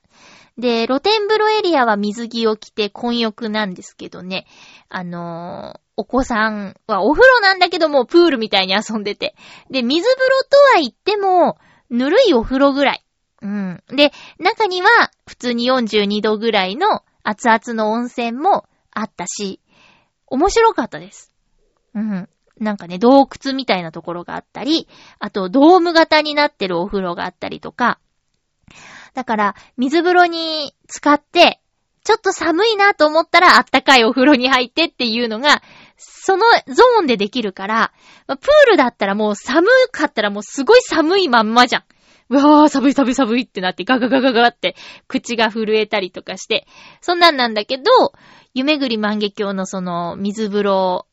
[0.58, 4.46] で、露天風呂エリアは水着を着て混浴なんですけどね、
[4.88, 9.34] あのー、お子さんはお風呂なんだけどもプールみたいに遊んでて。
[9.70, 11.56] で、水風呂とは言っても、
[11.90, 13.04] ぬるいお風呂ぐらい。
[13.42, 13.82] うん。
[13.88, 14.88] で、中には
[15.26, 19.60] 普通に42度ぐらいの熱々の温泉もあったし、
[20.26, 21.32] 面白かったです。
[21.94, 22.28] うん。
[22.58, 24.86] なんかね、洞窟みたいなところがあったり、
[25.18, 27.98] あとドーム型になってるお風呂があったりとか、
[29.14, 31.60] だから、水風呂に使って、
[32.04, 35.62] ちょっと寒いなと思ったらあったかいお風呂に入ってっていうのが、
[36.00, 37.92] そのゾーンでできるから、
[38.26, 41.84] プールだったらもう寒かったらもうすごい寒いまんまじゃん。
[42.30, 44.76] うわー、寒い寒い寒いってなってガガガガガって
[45.08, 46.66] 口が震えたりとかして、
[47.00, 47.84] そんなんなんだけど、
[48.54, 51.06] 夢ぐり万華鏡のその水風呂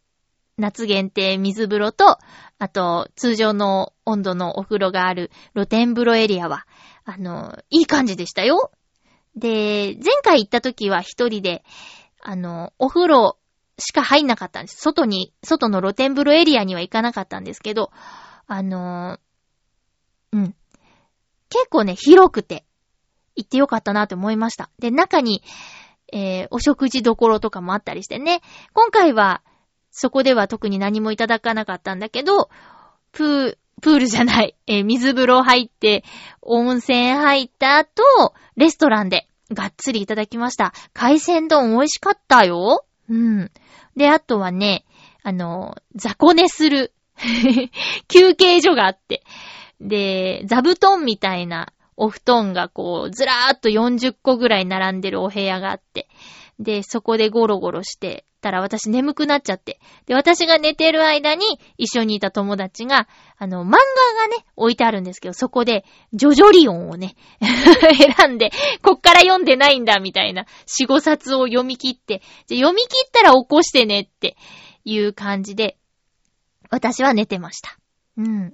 [0.58, 2.18] 夏限定水風呂と、
[2.58, 6.66] あと、通常の温度のお風呂がある露天風呂エリアは、
[7.06, 8.72] あの、いい感じでしたよ。
[9.36, 11.64] で、前回行った時は一人で、
[12.22, 13.38] あの、お風呂
[13.78, 14.82] しか入んなかったんです。
[14.82, 17.92] 外に、外の露天風呂エリアには行かなかったんですけど、
[18.48, 19.20] あの、
[20.32, 20.56] うん。
[21.50, 22.66] 結構ね、広くて、
[23.36, 24.70] 行ってよかったなって思いました。
[24.80, 25.44] で、中に、
[26.12, 28.42] えー、お食事どころとかもあったりしてね。
[28.74, 29.44] 今回は、
[29.92, 32.50] そこでは特に何もいただかなかったんだけど、
[33.12, 36.04] プー、プールじゃない、えー、水風呂入って、
[36.42, 38.04] 温泉入った後、
[38.56, 40.74] レストランでがっつりいただきました。
[40.94, 42.86] 海鮮丼美味しかったよ。
[43.10, 43.52] うん。
[43.98, 44.86] で、あとはね、
[45.24, 46.94] あの、雑魚寝する。
[48.08, 49.24] 休憩所があって、
[49.82, 56.08] で、座布団みたいなお布団がこう、ずらーっと40個ぐらい並んでるお部屋があって、
[56.60, 59.80] で、そこでゴロゴロしてたら私眠くなっちゃって。
[60.06, 61.46] で、私が寝てる間に
[61.78, 63.08] 一緒にいた友達が、
[63.38, 67.16] あの、漫画がね、置いてあるんですけど、そこで、ジョジョリオンをね、
[68.20, 74.38] 選んで、こっから読んでないんだ、みたいな、四五冊を読み切って、じゃ読み切ったら起こしてねって
[74.86, 75.78] いう感じで、
[76.70, 77.78] 私は寝てました。
[78.18, 78.54] うん。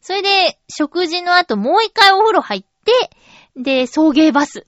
[0.00, 3.10] それで、食事の後もう一回お風呂入って、
[3.56, 4.66] で、送迎バス。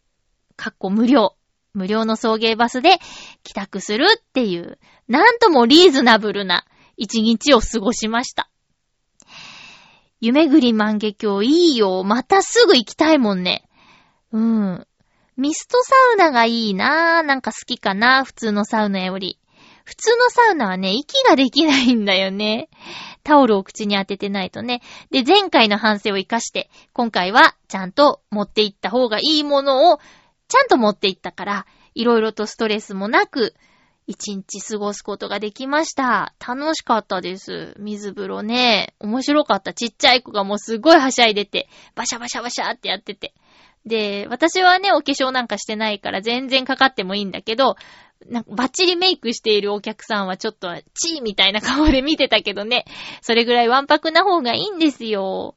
[0.57, 1.35] かっこ無料。
[1.75, 2.99] 無料の送迎バスで
[3.43, 6.67] 帰宅するっていう、なんともリーズナブルな
[6.97, 8.49] 一日を過ごしました。
[10.21, 12.05] 夢ぐり万華鏡いいよ。
[12.05, 13.69] またすぐ行きたいもんね。
[14.33, 14.87] うん。
[15.37, 17.27] ミストサウナがいいなぁ。
[17.27, 18.25] なんか好きかな。
[18.25, 19.39] 普通のサウナより。
[19.85, 22.69] 普通のサウナはね、息ができないんだよね。
[23.25, 24.81] タオルを口に当ててないとね。
[25.11, 29.99] で、前回の反省を活かして、今回はちゃんと持っていった方がいいものを
[30.53, 33.55] ちゃんと持っていったから、いろいろとストレスもなく、
[34.07, 36.35] 一日過ごすことができました。
[36.47, 37.75] 楽しかったです。
[37.79, 38.93] 水風呂ね。
[39.01, 39.73] 面白かった。
[39.73, 43.33] ちっちゃい子がもうすごいはしゃいでて、バシャバシャバシャってやってて。
[43.87, 47.77] で、私はね、お化粧なんかしてないから全然かかってもいいんだけど、
[48.29, 52.85] なんかバッチリメイクしているお客さんはちょっとチーみたいな顔で見てたけどね、
[53.21, 55.57] それぐらいワンパクな方がいいんですよ。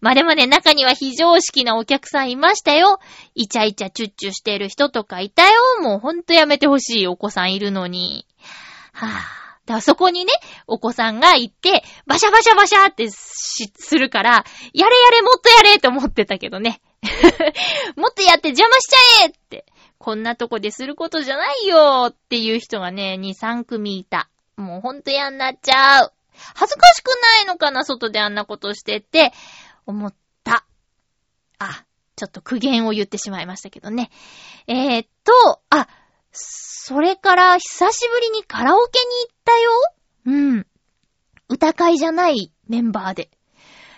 [0.00, 2.98] まあでもね、中には非常識なお客さんいましたよ。
[3.34, 5.60] イチャイチャチュッチュしてる人とかいたよ。
[5.82, 8.26] もうほんとやめてほしいお子さんいるのに。
[8.92, 9.46] はぁ、あ。
[9.66, 10.32] だからそこにね、
[10.68, 16.80] お子さんが行って、バシャバシャバシャって、するから、やれやれもっとやれって思ってたけどね。
[17.96, 19.66] もっとやって邪魔しちゃえって。
[19.98, 24.28] こんなとこですることじゃないよっていう人がね、2、3組いた。
[24.56, 26.12] もうほんと嫌になっちゃう。
[26.54, 29.32] 恥ずかしくないのかな、外であんなことしてって、
[29.86, 30.64] 思った。
[31.58, 31.84] あ、
[32.14, 34.10] ちょっと苦言を言ってしまいましたけどね。
[34.66, 35.88] えー、っと、あ、
[36.32, 39.70] それから久しぶりにカラオケに行ったよ。
[40.26, 40.66] うん。
[41.48, 43.30] 歌会じゃないメンバーで。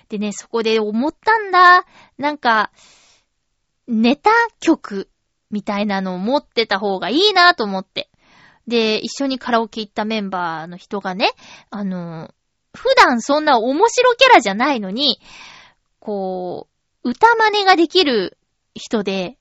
[0.08, 1.84] でね、そこで思ったんだ。
[2.18, 2.70] なんか、
[3.86, 5.08] ネタ曲
[5.50, 8.10] みたいなのを持ってた方がいいなと思って。
[8.66, 11.30] で、一緒にカラオケ行ったメンバーの人がね、
[11.70, 12.34] あの、
[12.74, 15.20] 普段そんな面白キャラじゃないのに、
[16.00, 16.68] こ
[17.02, 18.36] う、歌真似ができる
[18.74, 19.38] 人で、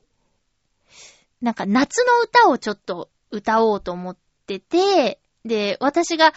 [1.41, 6.33] なんか夏の歌をちょっと歌おうと思ってて、で、私が、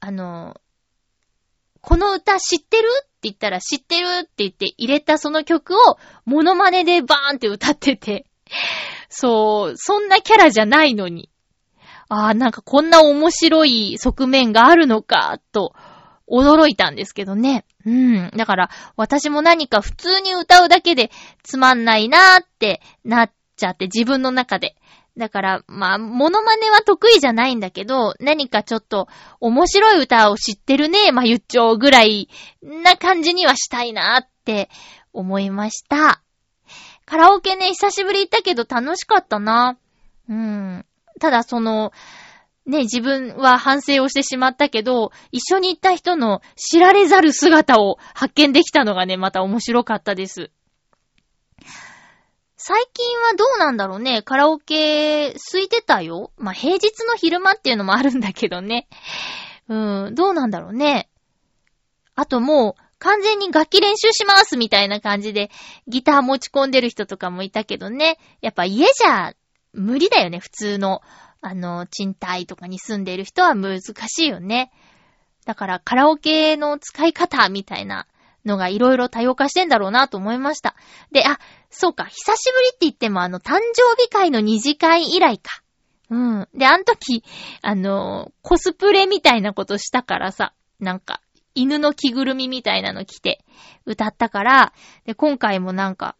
[0.00, 0.60] あの、
[1.82, 8.24] この歌知ってるって言ったら知ってるって言って入れたその曲をモノマネでバーンって歌ってて、
[9.08, 11.28] そう、そんなキャラじゃないのに。
[12.08, 15.74] ああ、なんかこんな面白い側面があるのか、と
[16.30, 17.64] 驚いたんですけどね。
[17.84, 18.30] うん。
[18.36, 21.10] だから、私も何か普通に歌うだけで
[21.42, 24.76] つまんないなーってなっちゃって、自分の中で。
[25.16, 29.08] だから、まあ、モノマネは得意じゃないんだけど、何かちょっと
[29.40, 32.28] 面白い歌を知ってるね、まゆっちょぐらい
[32.62, 34.70] な感じにはしたいなって
[35.12, 36.22] 思いました。
[37.04, 39.76] カラオケね、久しぶり行ったけど楽しかったな。
[40.28, 40.86] うん。
[41.20, 41.92] ただその、
[42.64, 50.50] ね、自分は反省をしてしまったけど、一緒に行った人の知られざる姿を発見できたのがね、また面白かったです。
[52.64, 54.22] 最近はどうなんだろうね。
[54.22, 56.30] カラオケ、空いてたよ。
[56.36, 58.86] まあ、平日の昼間っていうのもあるんだけどね。
[59.68, 61.10] うん、どうなんだろうね。
[62.14, 65.50] あともう、完全に楽器練習しますみたいな感じで、
[65.88, 68.16] ギター持ち込んでる人とかもいたけどね。
[68.42, 69.32] やっぱ家じゃ、
[69.72, 71.02] 無理だよね、普通の。
[71.40, 74.70] あの、賃貸とかに住んでる人は難しいよね。
[75.46, 78.06] だからカラオケの使い方みたいな
[78.44, 80.76] のがいろいろ多様化してんだろうなと思いました。
[81.10, 81.38] で、あ、
[81.72, 85.62] そうか、久しぶりって言ってもあの、誕生日会の二次会以来か。
[86.10, 86.48] うん。
[86.54, 87.24] で、あの時、
[87.62, 91.22] あの、コスプレみたいなことしたからさ、なんか、
[91.54, 93.44] 犬の着ぐるみみたいなの着て
[93.86, 94.72] 歌ったから、
[95.06, 96.16] で、今回もなんか、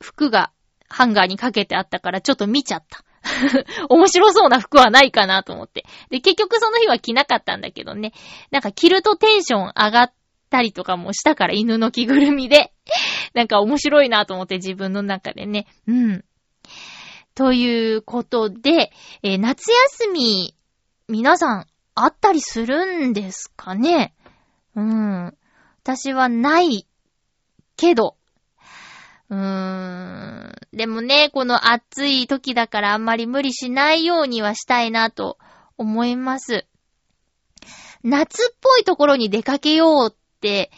[0.00, 0.50] 服が
[0.88, 3.04] ハンガーにかけてあったからちょっと見ちゃった。
[3.88, 5.84] 面白そうな服はないかなと思って。
[6.10, 8.12] で、結局その日は着なかったんだけどね。
[8.50, 10.12] なんか着るとテンション上がっ
[10.48, 12.72] たりとかもしたから犬の着ぐるみで。
[13.34, 15.66] なんか面白いなと思って自分の中でね。
[15.86, 16.24] うん。
[17.34, 18.92] ということで、
[19.22, 20.56] えー、夏休み、
[21.08, 24.14] 皆さん、あったりするんですかね？
[24.74, 25.36] うん。
[25.82, 26.86] 私はない
[27.76, 28.16] けど、
[29.30, 30.54] うーん。
[30.72, 35.38] でもね、この暑い時だからあんまり無理しないようにはしたいなと
[35.76, 36.66] 思います。
[38.02, 40.70] 夏っぽいところに出かけようって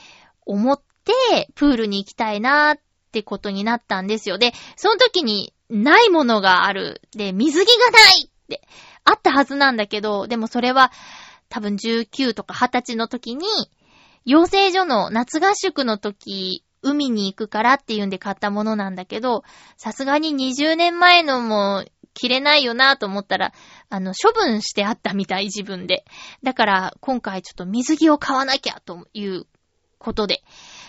[0.47, 2.79] 思って、プールに行きたいなっ
[3.13, 4.39] てことになったんですよ。
[4.39, 7.03] で、その時にないものがある。
[7.13, 8.63] で、水着がないって
[9.05, 10.91] あったはずなんだけど、でもそれは
[11.51, 13.47] 多分19とか20歳の時に、
[14.25, 19.45] 養成所の夏合宿の時海に行くからっていうんで買ったものなんだけど、
[19.77, 21.85] さすがに20年前のも
[22.15, 23.53] 着れないよなと思ったら、
[23.89, 26.05] あの、処分してあったみたい、自分で。
[26.43, 29.47] だから、今回ちょっと水着を買わなきゃという
[29.99, 30.43] ことで、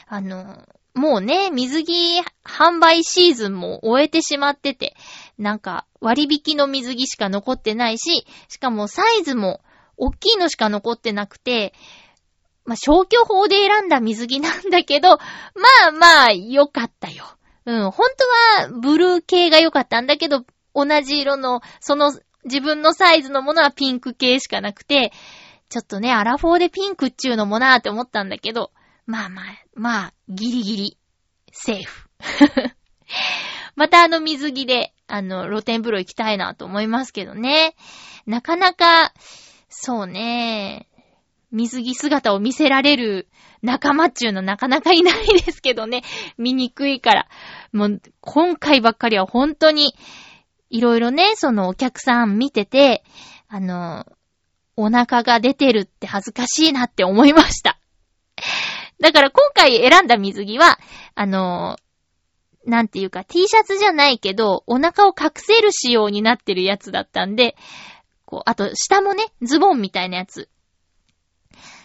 [0.07, 4.95] あの、もうね、水着販売シーズンも終えてしまってて、
[5.38, 9.61] なんか割引の水着しか残ってないし、しかもサイズも
[9.95, 11.74] 大きいのしか残ってなくて、
[12.65, 15.17] まあ、消去法で選んだ水着なんだけど、ま
[15.88, 17.26] あまあ、良かったよ。
[17.65, 18.07] うん、本
[18.59, 22.11] 当はブルー系が良かったんだけど、同じ色の、その
[22.45, 25.11] 自分のサイズのものはピンク系しかなくて、
[25.69, 28.72] ちょっとね、アラフォーでピンクっちゅうのもなーって思ったんだけど、
[29.05, 30.97] まあまあ、まあ、ギリギリ、
[31.51, 32.09] セーフ。
[33.76, 37.76] またあの水着で、あの、露天風呂行きたいなと思いますけどね。
[38.26, 39.13] なかなか、
[39.69, 40.88] そうね、
[41.51, 43.28] 水着姿を見せられる
[43.61, 46.03] 仲間っちゅうのなかなかいないですけどね。
[46.38, 47.28] 見にくいから。
[47.72, 49.95] もう、今回ばっかりは本当に、
[50.72, 53.03] いろいろね、そのお客さん見てて、
[53.49, 54.05] あの、
[54.78, 57.78] お腹が出てるって恥ずかしいなって思いました。
[58.99, 60.80] だから今回選んだ水着は、
[61.13, 61.78] あの、
[62.65, 67.57] なんていうか T シャツじゃないけど、お腹を隠せる仕様になってるやつだったんで、
[68.26, 70.47] こう、あと下もね、ズボンみたいなやつ。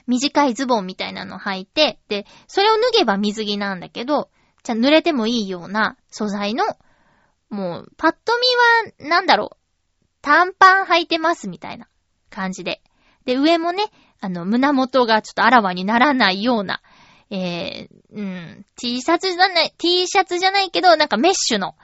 [0.07, 4.31] 短いズボンみたいなの履いて、で、それを脱げば水着なんだけど、
[4.63, 6.65] じゃ濡れてもいいような素材の、
[7.49, 8.33] もう、パッと
[8.99, 9.57] 見は、なんだろう、
[10.21, 11.89] 短パン履いてますみたいな
[12.31, 12.83] 感じで。
[13.25, 13.85] で、上もね、
[14.21, 16.81] あの、胸元がちょっとあらわにならないような、
[17.31, 21.75] えー、うん、T シャツじゃない、T シャツじゃないけど、なんかメッシュの、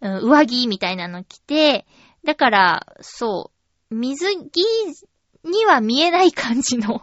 [0.00, 1.86] うん、上着みたいなの着て、
[2.24, 3.52] だから、そ
[3.90, 4.64] う、水着
[5.44, 7.02] には見えない感じの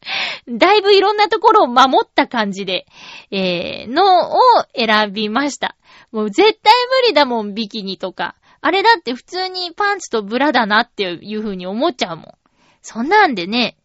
[0.48, 2.86] だいぶいろんなところを守った感じで、
[3.30, 4.38] えー、のを
[4.74, 5.76] 選びました。
[6.12, 6.72] もう絶対
[7.02, 8.34] 無理だもん、ビキニとか。
[8.60, 12.34] あれだって普通にパンツとブラだなっていう風に思っちゃうもん。
[12.82, 13.76] そんなんでね、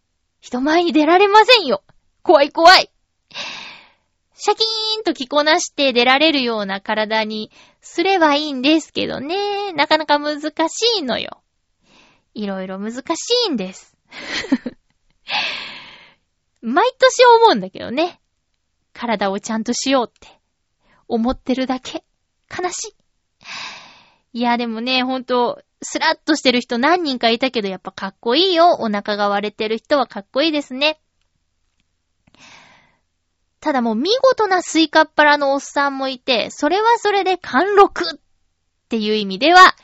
[0.41, 1.83] 人前に出られませんよ。
[2.21, 2.89] 怖い怖い。
[4.35, 7.51] シャキーンと着こなして出られるような体に
[7.81, 9.73] すればいいんですけどね。
[9.73, 11.41] なかなか難しいのよ。
[12.33, 13.01] いろいろ難し
[13.47, 13.95] いんです。
[16.63, 18.21] 毎年思うんだけどね。
[18.93, 20.39] 体をちゃんとしようって
[21.09, 22.05] 思ってるだけ。
[22.49, 22.95] 悲し
[24.33, 24.39] い。
[24.39, 28.77] いや、でもね、ほんと、スラッとしてる人何人かいたけど、やっぱかっこいいよ。
[28.79, 31.01] お腹が割れてる人はかっこいいですね。
[33.59, 38.19] ただもう見事なスイカっ腹のおっさんもいて、それはそれで貫禄っ
[38.87, 39.75] ていう意味では、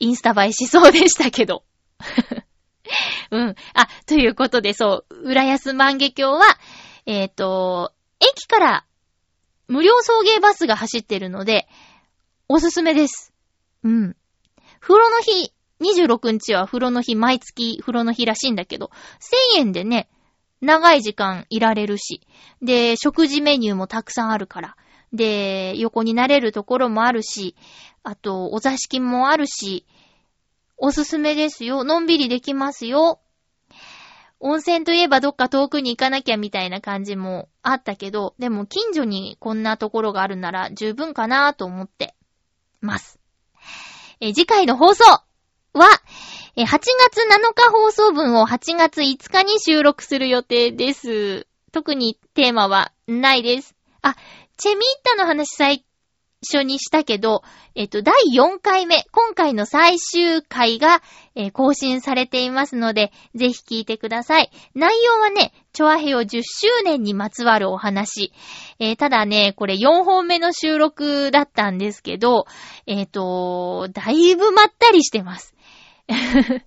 [0.00, 1.62] インスタ映えしそうでしたけど。
[3.30, 3.54] うん。
[3.74, 6.58] あ、ということで、そう、浦安万華鏡は、
[7.06, 8.84] えっ、ー、と、駅から
[9.68, 11.68] 無料送迎バスが走ってるので、
[12.48, 13.32] おすすめです。
[13.84, 14.16] うん。
[14.80, 18.90] 風呂の日、26日は風呂の日、毎月風呂の日らしいんだけど、
[19.56, 20.08] 1000円でね、
[20.60, 22.26] 長い時間いられるし、
[22.62, 24.76] で、食事メニューもたくさんあるから、
[25.12, 27.54] で、横になれるところもあるし、
[28.02, 29.86] あと、お座敷もあるし、
[30.78, 31.84] おすすめですよ。
[31.84, 33.20] のんびりできますよ。
[34.40, 42.14] 温泉といえばどっか遠くに行かなきゃみたいな感じもあったけど、でも近所にこんなところがあるなら十分かなと思って
[42.80, 43.18] ます。
[44.20, 45.22] え次回の放送は、
[46.56, 51.46] 8月7日放送分を8月5日に収録する予定です。
[51.72, 53.74] 特にテーマはないです。
[54.02, 54.16] あ、
[54.56, 55.84] チェミッタの話最
[56.42, 57.42] 初にしたけど、
[57.74, 61.02] えっと、第4回目、今回の最終回が、
[61.34, 64.50] えー、更新されていますので、ぜひ聞いてください。
[64.74, 68.32] 内容はね、チョアヘヨ10周年にまつわるお話。
[68.78, 72.46] えー、ただね、これ4本目の収録だったんですけど、
[72.86, 75.54] えっ、ー、と、だいぶまったりしてます。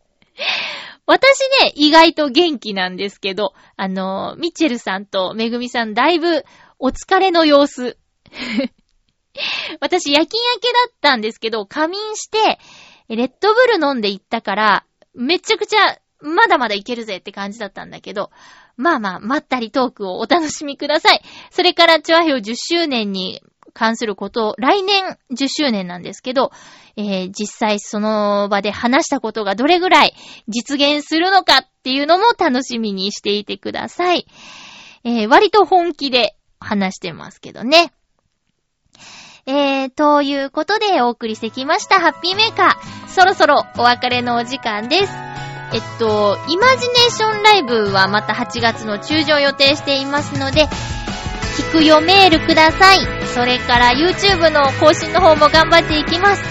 [1.06, 6.44] 私ね、意外と元気なんですけど、あの、ミッチェルさんとめぐみさんだいぶ
[6.78, 7.98] お疲れの様子。
[9.80, 12.60] 私夜勤明けだったんですけど、仮眠して、
[13.10, 18.32] レッドブル飲んで行ったから、めちゃくちゃ、まだまだいけるぜって感じだったんだけど、
[18.78, 21.22] まあまあ、まったりトークをお楽しみください。
[21.50, 23.42] それから、チョアヘオ10周年に
[23.74, 26.52] 関することを、来年10周年なんですけど、
[26.96, 30.14] えー、実際その場で話したことがどれぐらい
[30.48, 34.28] 実現するのかっていうのも楽しみにしていてください。
[35.04, 37.92] えー、割と本気で話してますけどね。
[39.46, 43.08] えー、ということでお送りしてきました、ハッピーメーカー。
[43.08, 45.14] そろそろお別れのお時間です。
[45.74, 50.68] えっと、イマジネーションライブはまた8月の中旬予定していますので、
[51.58, 53.00] 聞くよメールください。
[53.34, 56.44] それから YouTube の更新の方も頑張っていきます。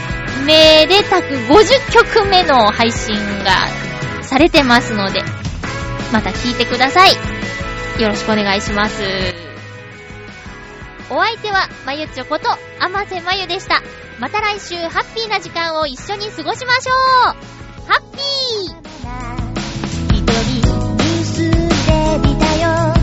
[0.47, 5.23] めでたく50曲目の配信がされてますので、
[6.13, 7.13] また聞いてください。
[8.01, 9.50] よろしくお願いします。
[11.11, 12.49] お相手は、まゆちょこと、
[12.79, 13.83] あませまゆでした。
[14.21, 17.51] また来週、ハッピーな時間を一緒に過ごしましょう。
[17.91, 18.81] ハッピー
[20.15, 20.71] 一人
[22.21, 23.00] 見たよ。